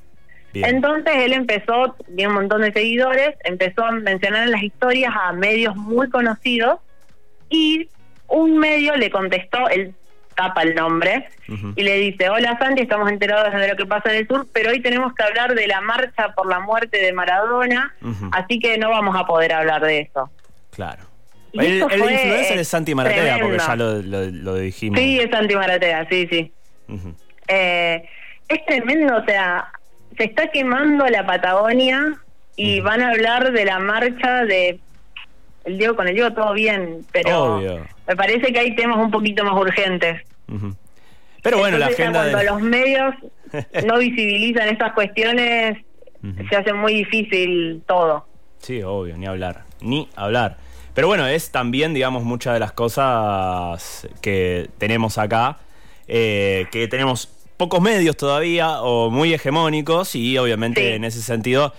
Bien. 0.51 0.65
entonces 0.75 1.13
él 1.15 1.33
empezó, 1.33 1.95
tiene 2.15 2.27
un 2.27 2.35
montón 2.35 2.61
de 2.61 2.71
seguidores, 2.71 3.35
empezó 3.43 3.85
a 3.85 3.91
mencionar 3.91 4.43
en 4.43 4.51
las 4.51 4.61
historias 4.61 5.11
a 5.19 5.31
medios 5.33 5.75
muy 5.75 6.09
conocidos 6.11 6.79
y 7.49 7.89
un 8.27 8.59
medio 8.59 8.95
le 8.95 9.09
contestó, 9.09 9.67
él 9.69 9.95
tapa 10.33 10.61
el 10.63 10.75
nombre 10.75 11.29
y 11.75 11.83
le 11.83 11.97
dice, 11.97 12.29
hola 12.29 12.57
Santi, 12.59 12.81
estamos 12.83 13.09
enterados 13.11 13.53
de 13.53 13.67
lo 13.67 13.75
que 13.75 13.85
pasa 13.85 14.09
en 14.11 14.17
el 14.17 14.27
sur, 14.27 14.47
pero 14.53 14.71
hoy 14.71 14.81
tenemos 14.81 15.13
que 15.13 15.23
hablar 15.23 15.53
de 15.55 15.67
la 15.67 15.81
marcha 15.81 16.33
por 16.35 16.47
la 16.47 16.59
muerte 16.59 16.99
de 16.99 17.13
Maradona, 17.13 17.93
así 18.31 18.59
que 18.59 18.77
no 18.77 18.89
vamos 18.89 19.15
a 19.15 19.25
poder 19.25 19.53
hablar 19.53 19.81
de 19.83 19.99
eso. 20.01 20.29
Claro. 20.71 21.03
Y 21.51 21.59
El, 21.59 21.77
eso 21.77 21.89
el 21.89 21.99
fue, 22.01 22.13
influencer 22.13 22.57
es 22.59 22.67
Santi 22.67 22.95
Maratea, 22.95 23.37
porque 23.39 23.57
ya 23.59 23.75
lo, 23.75 24.01
lo- 24.01 24.25
lo 24.31 24.55
dijimos. 24.55 24.99
Sí, 24.99 25.19
es 25.19 25.29
Santi 25.29 25.55
Maratea, 25.55 26.07
sí, 26.09 26.27
sí. 26.31 26.51
Eh, 27.47 28.03
es 28.47 28.65
tremendo, 28.65 29.17
o 29.17 29.25
sea, 29.25 29.67
se 30.17 30.23
está 30.25 30.47
quemando 30.47 31.05
la 31.07 31.25
Patagonia 31.25 32.15
y 32.55 32.79
van 32.81 33.01
a 33.01 33.09
hablar 33.11 33.51
de 33.51 33.65
la 33.65 33.79
marcha 33.79 34.45
de 34.45 34.79
el 35.65 35.77
Diego 35.77 35.95
con 35.95 36.07
el 36.07 36.13
Diego 36.15 36.31
todo 36.33 36.53
bien, 36.53 37.05
pero 37.11 37.55
Obvio. 37.57 37.85
me 38.07 38.15
parece 38.15 38.51
que 38.51 38.59
hay 38.59 38.75
temas 38.75 38.97
un 38.97 39.11
poquito 39.11 39.43
más 39.43 39.53
urgentes. 39.59 40.21
Ujú. 40.47 40.75
Pero 41.41 41.57
bueno, 41.57 41.77
la 41.77 41.87
Entonces, 41.87 41.99
agenda 42.05 42.19
cuando 42.21 42.37
de... 42.37 42.45
los 42.45 42.61
medios 42.61 43.15
no 43.85 43.97
visibilizan 43.99 44.69
estas 44.69 44.93
cuestiones, 44.93 45.77
se 46.49 46.55
hace 46.55 46.73
muy 46.73 46.93
difícil 46.93 47.81
todo. 47.85 48.25
Sí, 48.59 48.81
obvio, 48.81 49.17
ni 49.17 49.25
hablar. 49.25 49.63
Ni 49.81 50.07
hablar. 50.15 50.57
Pero 50.93 51.07
bueno, 51.07 51.27
es 51.27 51.51
también, 51.51 51.93
digamos, 51.93 52.23
muchas 52.23 52.53
de 52.53 52.59
las 52.61 52.71
cosas 52.71 54.07
que 54.21 54.69
tenemos 54.77 55.17
acá, 55.17 55.57
eh, 56.07 56.67
que 56.71 56.87
tenemos 56.87 57.27
pocos 57.57 57.81
medios 57.81 58.15
todavía 58.17 58.81
o 58.81 59.09
muy 59.09 59.33
hegemónicos 59.33 60.15
y 60.15 60.37
obviamente 60.37 60.81
Sí. 60.81 60.93
en 60.95 61.03
ese 61.03 61.21
sentido 61.21 61.73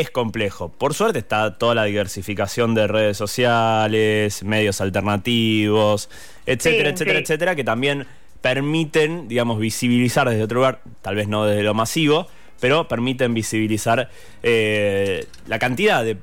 es 0.00 0.10
complejo. 0.10 0.70
Por 0.70 0.94
suerte 0.94 1.18
está 1.18 1.58
toda 1.58 1.74
la 1.74 1.84
diversificación 1.84 2.74
de 2.74 2.86
redes 2.86 3.16
sociales, 3.16 4.42
medios 4.42 4.80
alternativos, 4.80 6.08
etcétera, 6.46 6.90
Sí, 6.90 6.94
etcétera, 6.94 7.18
sí. 7.18 7.22
etcétera, 7.22 7.54
que 7.56 7.64
también 7.64 8.06
permiten, 8.40 9.28
digamos, 9.28 9.58
visibilizar 9.58 10.28
desde 10.28 10.44
otro 10.44 10.56
lugar, 10.56 10.80
tal 11.02 11.16
vez 11.16 11.28
no 11.28 11.44
desde 11.44 11.62
lo 11.62 11.74
masivo, 11.74 12.28
pero 12.60 12.88
permiten 12.88 13.34
visibilizar 13.34 14.08
eh, 14.42 15.26
la 15.46 15.58
cantidad 15.58 16.04
de 16.04 16.18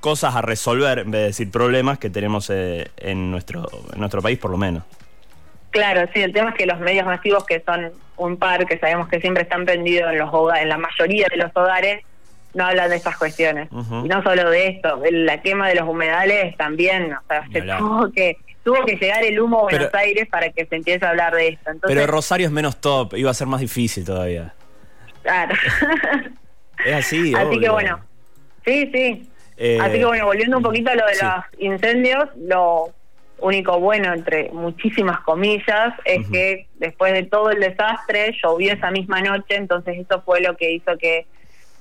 cosas 0.00 0.34
a 0.34 0.42
resolver, 0.42 1.00
en 1.00 1.10
vez 1.10 1.20
de 1.20 1.26
decir 1.26 1.50
problemas 1.50 1.98
que 1.98 2.08
tenemos 2.08 2.50
eh, 2.50 2.90
en, 2.96 3.30
nuestro, 3.30 3.68
en 3.92 3.98
nuestro 3.98 4.22
país, 4.22 4.38
por 4.38 4.50
lo 4.50 4.56
menos. 4.56 4.84
Claro, 5.70 6.08
sí, 6.12 6.20
el 6.20 6.32
tema 6.32 6.50
es 6.50 6.56
que 6.56 6.66
los 6.66 6.80
medios 6.80 7.06
masivos, 7.06 7.44
que 7.44 7.62
son 7.64 7.92
un 8.16 8.36
par, 8.36 8.66
que 8.66 8.78
sabemos 8.78 9.08
que 9.08 9.20
siempre 9.20 9.44
están 9.44 9.64
prendidos 9.64 10.10
en 10.12 10.18
los 10.18 10.32
hogares, 10.32 10.62
en 10.62 10.68
la 10.68 10.78
mayoría 10.78 11.26
de 11.30 11.36
los 11.36 11.50
hogares, 11.54 12.02
no 12.54 12.64
hablan 12.66 12.90
de 12.90 12.96
estas 12.96 13.16
cuestiones. 13.16 13.68
Y 13.72 14.08
no 14.08 14.22
solo 14.22 14.50
de 14.50 14.68
esto, 14.68 15.00
la 15.10 15.40
quema 15.42 15.68
de 15.68 15.76
los 15.76 15.88
humedales 15.88 16.56
también, 16.56 17.12
o 17.12 17.20
sea, 17.28 17.46
se 17.52 17.62
tuvo 17.62 18.10
que, 18.12 18.36
tuvo 18.64 18.84
que 18.84 18.96
llegar 18.96 19.22
el 19.24 19.40
humo 19.40 19.60
a 19.60 19.62
Buenos 19.62 19.88
Pero- 19.90 19.98
Aires 20.04 20.28
para 20.28 20.50
que 20.50 20.66
se 20.66 20.76
empiece 20.76 21.04
a 21.06 21.10
hablar 21.10 21.34
de 21.34 21.48
esto. 21.48 21.70
Entonces, 21.70 21.96
Pero 21.96 22.10
Rosario 22.10 22.46
es 22.46 22.52
menos 22.52 22.80
top, 22.80 23.14
iba 23.16 23.30
a 23.30 23.34
ser 23.34 23.46
más 23.46 23.60
difícil 23.60 24.04
todavía. 24.04 24.52
claro. 25.22 25.54
Es 26.84 26.94
así, 26.94 27.34
Así 27.34 27.60
que 27.60 27.68
bueno, 27.68 28.00
sí, 28.64 28.90
sí. 28.92 29.28
Eh, 29.58 29.78
Así 29.82 29.98
que 29.98 30.04
bueno, 30.06 30.24
volviendo 30.24 30.56
un 30.56 30.62
poquito 30.62 30.90
a 30.90 30.94
lo 30.94 31.06
de 31.06 31.14
sí. 31.14 31.24
los 31.26 31.44
incendios, 31.58 32.24
lo 32.38 32.86
único 33.40 33.78
bueno, 33.78 34.14
entre 34.14 34.50
muchísimas 34.50 35.20
comillas, 35.20 35.92
es 36.06 36.26
que 36.30 36.68
después 36.76 37.12
de 37.12 37.24
todo 37.24 37.50
el 37.50 37.60
desastre, 37.60 38.34
llovió 38.42 38.72
esa 38.72 38.90
misma 38.90 39.20
noche, 39.20 39.56
entonces 39.56 39.98
eso 39.98 40.22
fue 40.22 40.40
lo 40.40 40.56
que 40.56 40.70
hizo 40.72 40.96
que 40.96 41.26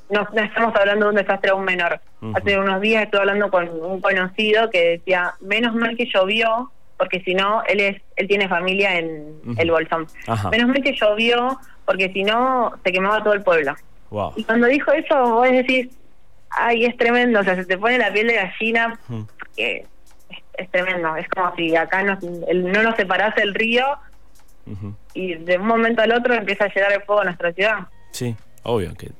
no, 0.10 0.28
no 0.34 0.42
estamos 0.42 0.76
hablando 0.76 1.06
de 1.06 1.10
un 1.12 1.16
desastre 1.18 1.52
aún 1.52 1.64
menor. 1.66 2.00
Hace 2.34 2.60
unos 2.60 2.82
días 2.82 3.04
estuve 3.04 3.22
hablando 3.22 3.50
con 3.50 3.70
un 3.70 4.02
conocido 4.02 4.70
que 4.70 4.98
decía, 4.98 5.34
menos 5.40 5.74
mal 5.76 5.96
que 5.96 6.06
llovió, 6.14 6.72
porque 6.98 7.22
si 7.22 7.34
no, 7.34 7.64
él 7.64 7.80
es 7.80 8.02
él 8.18 8.28
tiene 8.28 8.48
familia 8.50 8.98
en 8.98 9.40
el 9.58 9.72
Bolsón. 9.72 10.08
Ajá. 10.28 10.50
Menos 10.50 10.68
mal 10.70 10.82
que 10.82 10.94
llovió, 10.94 11.58
porque 11.86 12.12
si 12.12 12.24
no, 12.24 12.74
se 12.84 12.92
quemaba 12.92 13.24
todo 13.24 13.34
el 13.34 13.42
pueblo. 13.44 13.74
Wow. 14.10 14.34
Y 14.36 14.44
cuando 14.44 14.68
dijo 14.68 14.92
eso, 14.92 15.16
vos 15.36 15.50
decís, 15.50 15.88
ay, 16.50 16.86
es 16.86 16.98
tremendo, 16.98 17.40
o 17.40 17.44
sea, 17.44 17.56
se 17.56 17.66
te 17.66 17.78
pone 17.78 17.98
la 17.98 18.12
piel 18.12 18.28
de 18.28 18.36
gallina, 18.36 19.00
que 19.56 19.78
es, 20.30 20.38
es 20.58 20.70
tremendo. 20.72 21.16
Es 21.16 21.28
como 21.30 21.56
si 21.56 21.76
acá 21.76 22.04
nos- 22.04 22.22
el- 22.50 22.70
no 22.72 22.84
nos 22.84 22.96
separase 22.98 23.42
el 23.44 23.54
río 23.54 23.86
y 25.14 25.36
de 25.36 25.58
un 25.58 25.66
momento 25.66 26.02
al 26.02 26.12
otro 26.12 26.34
empieza 26.34 26.66
a 26.66 26.74
llegar 26.74 26.92
el 26.92 27.02
fuego 27.04 27.22
a 27.22 27.26
nuestra 27.26 27.52
ciudad. 27.54 27.88
Sí, 28.12 28.36
obvio 28.64 28.94
que 28.96 29.12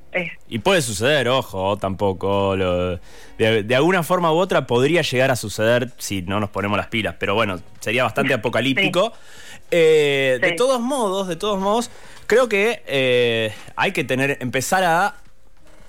Y 0.48 0.60
puede 0.60 0.82
suceder, 0.82 1.28
ojo, 1.30 1.78
tampoco. 1.78 2.56
lo- 2.56 3.00
de, 3.38 3.64
de 3.64 3.76
alguna 3.76 4.04
forma 4.04 4.32
u 4.34 4.38
otra 4.38 4.66
podría 4.68 5.02
llegar 5.02 5.32
a 5.32 5.36
suceder 5.36 5.92
si 5.98 6.22
no 6.24 6.40
nos 6.40 6.50
ponemos 6.50 6.78
las 6.78 6.88
pilas, 6.88 7.16
pero 7.20 7.36
bueno, 7.36 7.60
sería 7.80 8.04
bastante 8.04 8.34
apocalíptico. 8.34 9.14
Eh, 9.72 10.40
De 10.42 10.52
todos 10.54 10.82
modos, 10.82 11.28
de 11.28 11.36
todos 11.36 11.60
modos, 11.60 11.90
creo 12.28 12.50
que 12.50 12.82
eh, 12.88 13.54
hay 13.76 13.92
que 13.92 14.04
tener, 14.04 14.38
empezar 14.42 14.84
a 14.84 15.16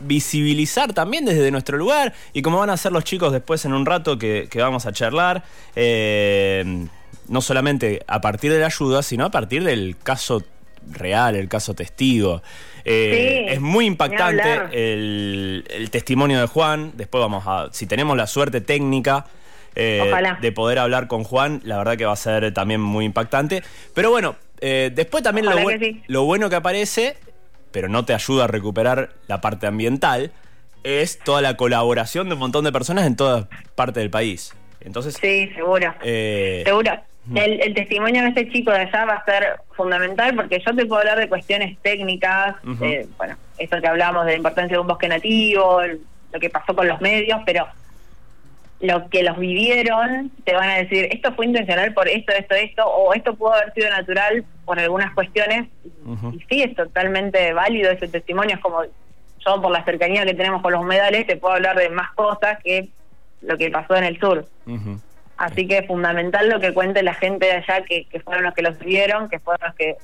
visibilizar 0.01 0.93
también 0.93 1.25
desde 1.25 1.51
nuestro 1.51 1.77
lugar 1.77 2.15
y 2.33 2.43
como 2.43 2.59
van 2.59 2.71
a 2.71 2.75
hacer 2.75 2.91
los 2.93 3.05
chicos 3.05 3.33
después 3.33 3.65
en 3.65 3.73
un 3.75 3.85
rato 3.87 4.19
que, 4.19 4.49
que 4.51 4.61
vamos 4.61 4.87
a 4.87 4.93
charlar, 4.93 5.45
eh, 5.77 6.87
no 7.29 7.41
solamente 7.41 8.03
a 8.07 8.21
partir 8.21 8.53
de 8.53 8.59
la 8.61 8.67
ayuda, 8.67 9.03
sino 9.03 9.25
a 9.27 9.31
partir 9.31 9.63
del 9.65 9.97
caso 10.03 10.43
real, 10.91 11.37
el 11.37 11.49
caso 11.49 11.75
testigo. 11.75 12.43
Eh, 12.85 13.45
Sí, 13.47 13.55
es 13.55 13.61
muy 13.61 13.87
impactante 13.87 14.61
el, 14.73 15.65
el 15.71 15.91
testimonio 15.91 16.41
de 16.41 16.47
Juan. 16.47 16.93
Después 16.95 17.21
vamos 17.21 17.45
a, 17.47 17.69
si 17.73 17.87
tenemos 17.87 18.17
la 18.17 18.27
suerte 18.27 18.61
técnica 18.61 19.27
eh, 19.75 20.13
de 20.41 20.53
poder 20.53 20.79
hablar 20.79 21.07
con 21.07 21.25
Juan, 21.25 21.61
la 21.65 21.79
verdad 21.79 21.97
que 21.97 22.05
va 22.05 22.13
a 22.13 22.17
ser 22.17 22.53
también 22.55 22.81
muy 22.81 23.05
impactante. 23.05 23.63
Pero 23.95 24.11
bueno, 24.11 24.37
eh, 24.61 24.91
después 24.95 25.23
también 25.23 25.47
lo, 25.47 25.53
sí. 25.79 26.03
lo 26.07 26.25
bueno 26.25 26.51
que 26.51 26.57
aparece, 26.57 27.17
pero 27.71 27.89
no 27.89 28.05
te 28.05 28.15
ayuda 28.15 28.45
a 28.45 28.47
recuperar 28.47 29.11
la 29.29 29.41
parte 29.41 29.67
ambiental, 29.67 30.33
es 30.83 31.19
toda 31.19 31.43
la 31.43 31.57
colaboración 31.57 32.29
de 32.29 32.35
un 32.35 32.41
montón 32.41 32.65
de 32.65 32.73
personas 32.73 33.07
en 33.07 33.15
todas 33.15 33.47
partes 33.75 34.01
del 34.03 34.11
país. 34.11 34.55
Entonces, 34.81 35.19
sí, 35.21 35.51
seguro. 35.55 35.95
eh, 36.03 36.63
Seguro. 36.65 36.93
El, 37.35 37.61
el 37.61 37.75
testimonio 37.75 38.23
de 38.23 38.29
este 38.31 38.49
chico 38.51 38.71
de 38.73 38.79
allá 38.81 39.05
va 39.05 39.15
a 39.15 39.25
ser 39.25 39.61
fundamental 39.77 40.35
porque 40.35 40.59
yo 40.67 40.75
te 40.75 40.87
puedo 40.87 41.01
hablar 41.01 41.19
de 41.19 41.29
cuestiones 41.29 41.79
técnicas, 41.83 42.57
eh, 42.87 43.07
bueno, 43.19 43.37
esto 43.59 43.81
que 43.81 43.87
hablamos 43.89 44.25
de 44.27 44.33
la 44.33 44.37
importancia 44.39 44.77
de 44.77 44.81
un 44.81 44.87
bosque 44.89 45.07
nativo, 45.09 45.81
el- 45.83 46.01
lo 46.33 46.41
que 46.41 46.51
pasó 46.51 46.75
con 46.75 46.89
los 46.89 47.01
medios, 47.01 47.41
pero 47.45 47.69
lo 48.81 49.09
que 49.11 49.23
los 49.23 49.39
vivieron 49.39 50.31
te 50.45 50.55
van 50.55 50.71
a 50.71 50.77
decir, 50.77 51.09
esto 51.11 51.35
fue 51.35 51.45
intencional 51.47 51.93
por 51.93 52.09
esto, 52.09 52.33
esto, 52.33 52.55
esto, 52.55 52.87
o 52.87 53.13
esto 53.13 53.35
pudo 53.35 53.53
haber 53.55 53.75
sido 53.75 53.91
natural 53.91 54.45
por 54.65 54.79
algunas 54.81 55.13
cuestiones. 55.15 55.69
Y 56.35 56.41
sí, 56.49 56.63
es 56.63 56.75
totalmente 56.75 57.53
válido 57.53 57.91
ese 57.91 58.09
testimonio, 58.09 58.57
es 58.57 58.63
como 58.63 58.83
yo 58.85 59.63
por 59.63 59.71
la 59.71 59.85
cercanía 59.85 60.25
que 60.25 60.35
tenemos 60.35 60.63
con 60.63 60.73
los 60.73 60.81
humedales 60.83 61.27
te 61.27 61.37
puedo 61.37 61.55
hablar 61.55 61.77
de 61.77 61.91
más 61.91 62.11
cosas 62.15 62.59
que 62.65 62.89
lo 63.43 63.57
que 63.59 63.71
pasó 63.71 63.97
en 63.97 64.05
el 64.05 64.19
sur. 64.19 64.47
ujú. 64.67 64.99
Así 65.41 65.67
que 65.67 65.79
es 65.79 65.87
fundamental 65.87 66.51
lo 66.51 66.61
que 66.61 66.75
cuente 66.75 67.03
la 67.03 67.15
gente 67.15 67.47
de 67.47 67.53
allá, 67.53 67.83
que, 67.85 68.05
que 68.05 68.21
fueron 68.21 68.45
los 68.45 68.53
que 68.53 68.61
los 68.61 68.79
vieron, 68.79 69.31
que 69.31 69.39
fueron 69.39 69.67
los 69.69 69.75
que 69.75 69.97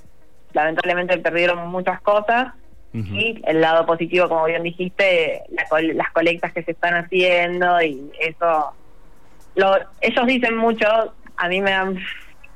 lamentablemente 0.55 1.19
perdieron 1.19 1.69
muchas 1.69 2.01
cosas. 2.01 2.55
Y 2.95 3.43
el 3.47 3.61
lado 3.61 3.85
positivo, 3.85 4.27
como 4.31 4.47
bien 4.47 4.63
dijiste, 4.63 5.43
la 5.51 5.67
col- 5.69 5.95
las 5.95 6.11
colectas 6.13 6.55
que 6.55 6.63
se 6.63 6.71
están 6.71 6.95
haciendo 6.95 7.83
y 7.83 8.11
eso. 8.19 8.73
Lo, 9.55 9.77
ellos 10.01 10.27
dicen 10.27 10.57
mucho, 10.57 10.87
a 11.37 11.49
mí 11.49 11.61
me 11.61 11.73
dan 11.73 11.99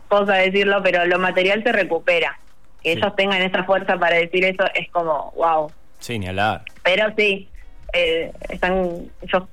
cosa 0.09 0.33
decirlo, 0.37 0.83
pero 0.83 1.05
lo 1.05 1.19
material 1.19 1.63
se 1.63 1.73
recupera. 1.73 2.39
Que 2.83 2.95
Sí. 2.95 2.99
ellos 2.99 3.15
tengan 3.17 3.43
esa 3.43 3.65
fuerza 3.65 3.99
para 3.99 4.17
decir 4.17 4.43
eso 4.47 4.65
es 4.75 4.89
como, 4.89 5.31
wow. 5.37 5.71
Sí, 5.99 6.19
ni 6.19 6.29
hablar. 6.29 6.63
Pero 6.83 7.13
sí, 7.19 7.47
eh, 7.93 8.33
están 8.49 8.73
ellos 9.21 9.43
co- 9.43 9.49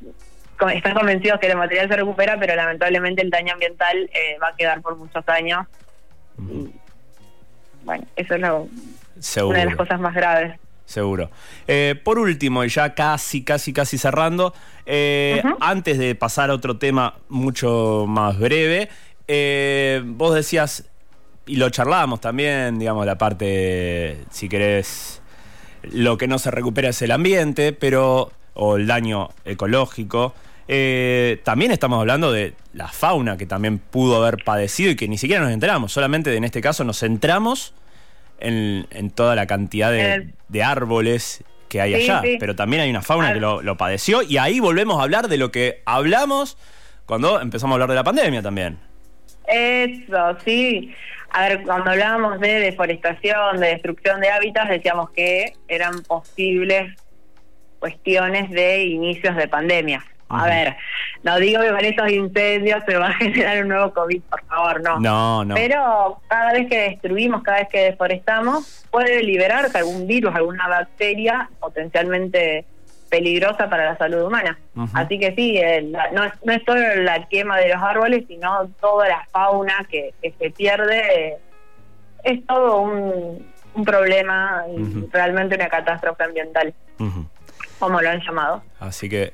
están 0.73 0.93
convencidos 0.93 1.39
que 1.39 1.47
el 1.47 1.57
material 1.57 1.87
se 1.87 1.95
recupera, 1.95 2.37
pero 2.39 2.55
lamentablemente 2.55 3.21
el 3.21 3.29
daño 3.29 3.53
ambiental 3.53 3.97
eh, 4.13 4.37
va 4.41 4.49
a 4.49 4.55
quedar 4.55 4.81
por 4.81 4.95
muchos 4.97 5.27
años. 5.29 5.65
Bueno, 7.83 8.05
eso 8.15 8.35
es 8.35 8.41
lo- 8.41 8.67
Seguro. 9.19 9.49
una 9.51 9.59
de 9.59 9.65
las 9.65 9.75
cosas 9.75 9.99
más 9.99 10.13
graves. 10.13 10.59
Seguro. 10.85 11.29
Eh, 11.67 11.99
por 12.03 12.17
último, 12.17 12.63
y 12.63 12.69
ya 12.69 12.93
casi, 12.93 13.43
casi, 13.43 13.73
casi 13.73 13.97
cerrando, 13.97 14.53
eh, 14.85 15.43
antes 15.59 15.97
de 15.97 16.15
pasar 16.15 16.49
a 16.49 16.53
otro 16.53 16.77
tema 16.77 17.15
mucho 17.27 18.05
más 18.07 18.37
breve, 18.39 18.89
vos 20.05 20.33
decías, 20.33 20.85
y 21.45 21.57
lo 21.57 21.69
charlábamos 21.69 22.21
también, 22.21 22.79
digamos, 22.79 23.05
la 23.05 23.17
parte, 23.17 24.17
si 24.31 24.47
querés, 24.47 25.21
lo 25.83 26.17
que 26.17 26.27
no 26.27 26.39
se 26.39 26.51
recupera 26.51 26.89
es 26.89 27.01
el 27.01 27.11
ambiente, 27.11 27.73
pero, 27.73 28.31
o 28.53 28.77
el 28.77 28.87
daño 28.87 29.29
ecológico. 29.45 30.33
Eh, 30.67 31.39
también 31.43 31.71
estamos 31.71 31.99
hablando 31.99 32.31
de 32.31 32.53
la 32.73 32.87
fauna 32.89 33.37
que 33.37 33.45
también 33.45 33.77
pudo 33.79 34.21
haber 34.23 34.43
padecido 34.43 34.91
y 34.91 34.95
que 34.95 35.07
ni 35.07 35.17
siquiera 35.17 35.41
nos 35.43 35.51
enteramos, 35.51 35.93
solamente 35.93 36.35
en 36.35 36.43
este 36.43 36.59
caso 36.61 36.83
nos 36.83 36.99
centramos 36.99 37.73
en, 38.39 38.85
en 38.91 39.09
toda 39.09 39.35
la 39.35 39.47
cantidad 39.47 39.91
de, 39.91 40.29
de 40.49 40.63
árboles 40.63 41.43
que 41.69 41.81
hay 41.81 41.95
Sí, 41.95 42.09
allá, 42.09 42.21
sí. 42.21 42.37
pero 42.39 42.55
también 42.55 42.81
hay 42.83 42.89
una 42.89 43.01
fauna 43.01 43.29
Ah. 43.29 43.33
que 43.33 43.39
lo, 43.39 43.61
lo 43.61 43.77
padeció 43.77 44.21
y 44.21 44.37
ahí 44.37 44.59
volvemos 44.59 44.99
a 44.99 45.03
hablar 45.03 45.27
de 45.27 45.37
lo 45.37 45.51
que 45.51 45.81
hablamos 45.85 46.57
cuando 47.05 47.39
empezamos 47.41 47.73
a 47.73 47.75
hablar 47.75 47.89
de 47.89 47.95
la 47.95 48.03
pandemia 48.03 48.41
también. 48.41 48.77
Eso, 49.47 50.37
sí. 50.43 50.93
A 51.31 51.47
ver, 51.47 51.61
cuando 51.63 51.91
hablábamos 51.91 52.39
de 52.39 52.59
deforestación, 52.59 53.59
de 53.59 53.67
destrucción 53.67 54.19
de 54.21 54.29
hábitats, 54.29 54.69
decíamos 54.69 55.09
que 55.11 55.53
eran 55.69 56.03
posibles 56.03 56.93
cuestiones 57.79 58.49
de 58.49 58.83
inicios 58.85 59.35
de 59.35 59.47
pandemia. 59.47 60.03
A 60.29 60.45
ver, 60.45 60.75
no 61.23 61.37
digo 61.39 61.61
que 61.61 61.69
con 61.69 61.85
esos 61.85 62.09
incendios 62.09 62.83
se 62.85 62.97
va 62.97 63.07
a 63.07 63.13
generar 63.17 63.61
un 63.61 63.69
nuevo 63.69 63.93
COVID, 63.93 64.21
por 64.23 64.43
favor, 64.45 64.81
no. 64.81 64.99
No, 64.99 65.45
no. 65.45 65.55
Pero 65.55 66.19
cada 66.27 66.51
vez 66.53 66.67
que 66.67 66.77
destruimos, 66.89 67.43
cada 67.43 67.59
vez 67.59 67.69
que 67.69 67.79
deforestamos, 67.83 68.85
puede 68.91 69.23
liberarse 69.23 69.77
algún 69.77 70.05
virus, 70.07 70.35
alguna 70.35 70.67
bacteria 70.67 71.49
potencialmente 71.59 72.65
peligrosa 73.09 73.69
para 73.69 73.85
la 73.85 73.97
salud 73.97 74.23
humana. 74.23 74.59
Así 74.93 75.17
que 75.17 75.33
sí, 75.33 75.57
el- 75.57 75.93
la- 75.93 76.11
no, 76.11 76.25
es, 76.25 76.33
no 76.43 76.51
es 76.51 76.61
solo 76.65 76.81
la 77.03 77.25
quema 77.29 77.57
de 77.57 77.69
los 77.73 77.81
árboles, 77.81 78.25
sino 78.27 78.67
toda 78.81 79.07
la 79.07 79.25
fauna 79.31 79.85
que, 79.89 80.13
que 80.21 80.33
se 80.37 80.49
pierde. 80.51 81.37
Es 82.23 82.45
todo 82.45 82.81
un, 82.81 83.47
un 83.75 83.85
problema 83.85 84.65
y 84.77 85.07
realmente 85.13 85.55
una 85.55 85.69
catástrofe 85.69 86.25
ambiental, 86.25 86.73
como 87.79 88.01
lo 88.01 88.09
han 88.09 88.19
llamado. 88.21 88.61
Así 88.81 89.07
que, 89.07 89.31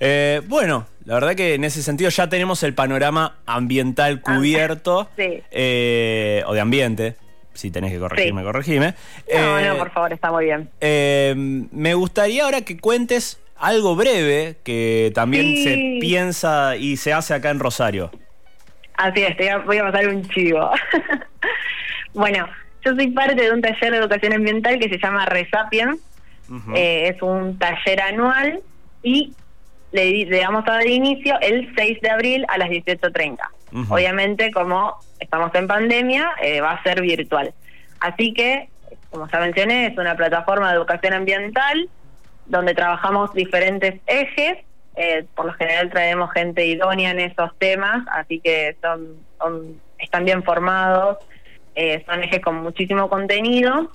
eh, 0.00 0.40
bueno, 0.46 0.86
la 1.04 1.14
verdad 1.14 1.34
que 1.34 1.54
en 1.54 1.64
ese 1.64 1.82
sentido 1.82 2.10
ya 2.10 2.28
tenemos 2.28 2.62
el 2.62 2.74
panorama 2.74 3.36
ambiental 3.46 4.20
cubierto, 4.20 5.08
sí. 5.16 5.42
eh, 5.50 6.42
o 6.46 6.54
de 6.54 6.60
ambiente, 6.60 7.16
si 7.54 7.70
tenés 7.70 7.92
que 7.92 7.98
corregirme, 7.98 8.40
Sí. 8.42 8.44
corregime. 8.46 8.94
No, 9.34 9.58
Eh, 9.58 9.64
no, 9.68 9.78
por 9.78 9.90
favor, 9.92 10.12
está 10.12 10.30
muy 10.30 10.44
bien. 10.46 10.68
eh, 10.80 11.34
me 11.36 11.94
gustaría 11.94 12.44
ahora 12.44 12.60
que 12.62 12.78
cuentes 12.78 13.40
algo 13.58 13.96
breve 13.96 14.56
que 14.64 15.10
también 15.14 15.44
Sí. 15.46 15.64
se 15.64 15.98
piensa 16.00 16.76
y 16.76 16.96
se 16.98 17.12
hace 17.14 17.32
acá 17.34 17.50
en 17.50 17.58
Rosario. 17.58 18.10
Así 18.98 19.22
es, 19.22 19.36
te 19.36 19.54
voy 19.58 19.78
a- 19.78 19.84
pasar 19.84 20.08
un 20.08 20.26
chivo. 20.28 20.70
bueno, 22.14 22.46
yo 22.84 22.94
soy 22.94 23.08
parte 23.10 23.34
de 23.34 23.50
un 23.50 23.60
taller 23.62 23.92
de 23.92 23.98
educación 23.98 24.32
ambiental 24.34 24.78
que 24.78 24.88
se 24.88 24.98
llama 24.98 25.26
Resapien. 25.26 25.98
Eh, 26.74 27.08
es 27.14 27.20
un 27.22 27.58
taller 27.58 28.00
anual 28.02 28.60
y 29.02 29.32
le, 29.96 30.26
le 30.26 30.40
vamos 30.44 30.64
a 30.68 30.72
dar 30.74 30.86
inicio 30.86 31.36
el 31.40 31.72
6 31.76 32.00
de 32.00 32.10
abril 32.10 32.44
a 32.48 32.58
las 32.58 32.68
18.30. 32.68 33.38
Ujú. 33.72 33.94
Obviamente, 33.94 34.50
como 34.52 34.94
estamos 35.18 35.52
en 35.54 35.66
pandemia, 35.66 36.30
eh, 36.42 36.60
va 36.60 36.72
a 36.72 36.82
ser 36.82 37.00
virtual. 37.00 37.52
Así 38.00 38.32
que, 38.32 38.68
como 39.10 39.26
ya 39.28 39.40
mencioné, 39.40 39.86
es 39.86 39.98
una 39.98 40.14
plataforma 40.16 40.70
de 40.70 40.76
educación 40.76 41.14
ambiental 41.14 41.88
donde 42.46 42.74
trabajamos 42.74 43.32
diferentes 43.34 44.00
ejes. 44.06 44.58
Eh, 44.96 45.24
por 45.34 45.46
lo 45.46 45.52
general 45.54 45.90
traemos 45.90 46.30
gente 46.32 46.64
idónea 46.64 47.10
en 47.10 47.20
esos 47.20 47.50
temas, 47.58 48.06
así 48.12 48.40
que 48.40 48.76
son, 48.80 49.16
son- 49.38 49.80
están 49.98 50.24
bien 50.24 50.42
formados, 50.42 51.18
eh, 51.74 52.02
son 52.06 52.22
ejes 52.22 52.40
con 52.40 52.56
muchísimo 52.62 53.08
contenido. 53.10 53.90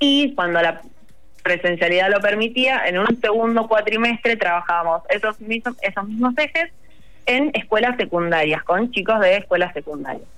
Y 0.00 0.34
cuando 0.34 0.60
la 0.60 0.80
presencialidad 1.48 2.10
lo 2.10 2.20
permitía, 2.20 2.86
en 2.86 2.98
un 2.98 3.20
segundo 3.20 3.66
cuatrimestre 3.66 4.36
trabajábamos 4.36 5.02
esos 5.08 5.40
mismos, 5.40 5.76
esos 5.80 6.06
mismos 6.06 6.34
ejes 6.36 6.70
en 7.26 7.50
escuelas 7.54 7.96
secundarias, 7.96 8.62
con 8.64 8.90
chicos 8.90 9.20
de 9.20 9.36
escuelas 9.36 9.72
secundarias. 9.72 10.28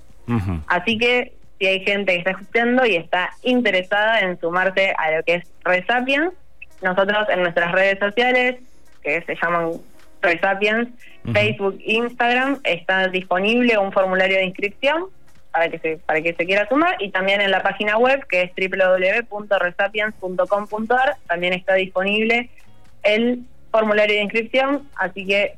Así 0.68 0.96
que 0.96 1.32
si 1.58 1.66
hay 1.66 1.80
gente 1.84 2.12
que 2.12 2.18
está 2.18 2.30
escuchando 2.30 2.86
y 2.86 2.94
está 2.94 3.30
interesada 3.42 4.20
en 4.20 4.38
sumarse 4.38 4.94
a 4.96 5.10
lo 5.10 5.22
que 5.24 5.34
es 5.34 5.44
Resapiens, 5.64 6.32
nosotros 6.82 7.28
en 7.28 7.40
nuestras 7.40 7.72
redes 7.72 7.98
sociales, 7.98 8.56
que 9.02 9.20
se 9.22 9.34
llaman 9.34 9.72
Resapiens, 10.22 10.88
Facebook, 11.32 11.78
Instagram, 11.84 12.60
está 12.62 13.08
disponible 13.08 13.76
un 13.76 13.90
formulario 13.92 14.36
de 14.36 14.44
inscripción 14.44 15.06
para 15.52 15.68
que 15.68 15.78
se 15.78 15.98
para 15.98 16.22
que 16.22 16.34
se 16.34 16.46
quiera 16.46 16.66
sumar 16.68 16.96
y 17.00 17.10
también 17.10 17.40
en 17.40 17.50
la 17.50 17.62
página 17.62 17.98
web 17.98 18.24
que 18.28 18.42
es 18.42 18.52
www.resapiens.com.ar 18.56 21.16
también 21.26 21.54
está 21.54 21.74
disponible 21.74 22.50
el 23.02 23.42
formulario 23.70 24.16
de 24.16 24.22
inscripción, 24.22 24.88
así 24.96 25.26
que 25.26 25.54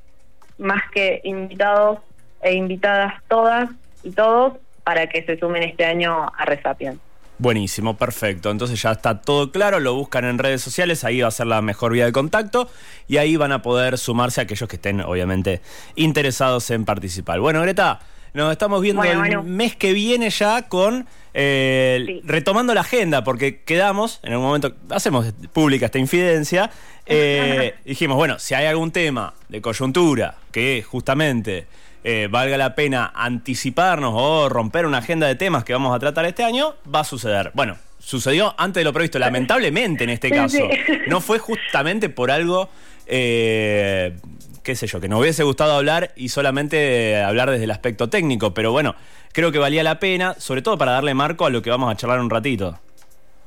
más 0.58 0.82
que 0.92 1.20
invitados 1.24 1.98
e 2.42 2.54
invitadas 2.54 3.14
todas 3.28 3.70
y 4.02 4.10
todos 4.10 4.54
para 4.84 5.08
que 5.08 5.24
se 5.24 5.38
sumen 5.38 5.62
este 5.62 5.84
año 5.84 6.26
a 6.36 6.44
Resapiens. 6.44 6.98
Buenísimo, 7.38 7.96
perfecto. 7.96 8.50
Entonces 8.50 8.80
ya 8.80 8.92
está 8.92 9.20
todo 9.20 9.50
claro, 9.50 9.80
lo 9.80 9.94
buscan 9.94 10.24
en 10.24 10.38
redes 10.38 10.62
sociales, 10.62 11.02
ahí 11.02 11.22
va 11.22 11.28
a 11.28 11.32
ser 11.32 11.46
la 11.46 11.62
mejor 11.62 11.92
vía 11.92 12.04
de 12.04 12.12
contacto 12.12 12.68
y 13.08 13.16
ahí 13.16 13.36
van 13.36 13.52
a 13.52 13.62
poder 13.62 13.98
sumarse 13.98 14.40
aquellos 14.40 14.68
que 14.68 14.76
estén 14.76 15.00
obviamente 15.00 15.60
interesados 15.96 16.70
en 16.70 16.84
participar. 16.84 17.40
Bueno, 17.40 17.62
Greta, 17.62 18.00
nos 18.34 18.52
estamos 18.52 18.80
viendo 18.80 19.02
el 19.04 19.42
mes 19.42 19.76
que 19.76 19.92
viene 19.92 20.30
ya 20.30 20.68
con 20.68 21.06
eh, 21.34 22.20
retomando 22.24 22.74
la 22.74 22.82
agenda, 22.82 23.24
porque 23.24 23.60
quedamos, 23.62 24.20
en 24.22 24.36
un 24.36 24.42
momento, 24.42 24.74
hacemos 24.90 25.32
pública 25.52 25.86
esta 25.86 25.98
infidencia, 25.98 26.70
eh, 27.06 27.74
dijimos, 27.84 28.16
bueno, 28.16 28.38
si 28.38 28.54
hay 28.54 28.66
algún 28.66 28.90
tema 28.90 29.34
de 29.48 29.60
coyuntura 29.60 30.36
que 30.50 30.82
justamente 30.82 31.66
eh, 32.04 32.28
valga 32.30 32.56
la 32.56 32.74
pena 32.74 33.12
anticiparnos 33.14 34.12
o 34.16 34.48
romper 34.48 34.86
una 34.86 34.98
agenda 34.98 35.26
de 35.26 35.36
temas 35.36 35.64
que 35.64 35.72
vamos 35.72 35.94
a 35.94 35.98
tratar 35.98 36.24
este 36.24 36.42
año, 36.42 36.74
va 36.92 37.00
a 37.00 37.04
suceder. 37.04 37.52
Bueno, 37.54 37.76
sucedió 37.98 38.54
antes 38.58 38.80
de 38.80 38.84
lo 38.84 38.92
previsto, 38.92 39.18
lamentablemente 39.18 40.04
en 40.04 40.10
este 40.10 40.30
caso. 40.30 40.58
No 41.06 41.20
fue 41.20 41.38
justamente 41.38 42.08
por 42.08 42.30
algo, 42.30 42.68
eh, 43.06 44.16
qué 44.62 44.74
sé 44.74 44.86
yo, 44.86 45.00
que 45.00 45.08
nos 45.08 45.20
hubiese 45.20 45.42
gustado 45.42 45.74
hablar 45.74 46.12
y 46.16 46.28
solamente 46.28 47.20
hablar 47.22 47.50
desde 47.50 47.64
el 47.64 47.70
aspecto 47.70 48.08
técnico, 48.08 48.54
pero 48.54 48.72
bueno, 48.72 48.94
creo 49.32 49.52
que 49.52 49.58
valía 49.58 49.82
la 49.82 49.98
pena, 49.98 50.34
sobre 50.38 50.62
todo 50.62 50.78
para 50.78 50.92
darle 50.92 51.14
marco 51.14 51.46
a 51.46 51.50
lo 51.50 51.62
que 51.62 51.70
vamos 51.70 51.92
a 51.92 51.96
charlar 51.96 52.20
un 52.20 52.30
ratito. 52.30 52.78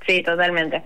Sí, 0.06 0.21
totalmente. 0.23 0.84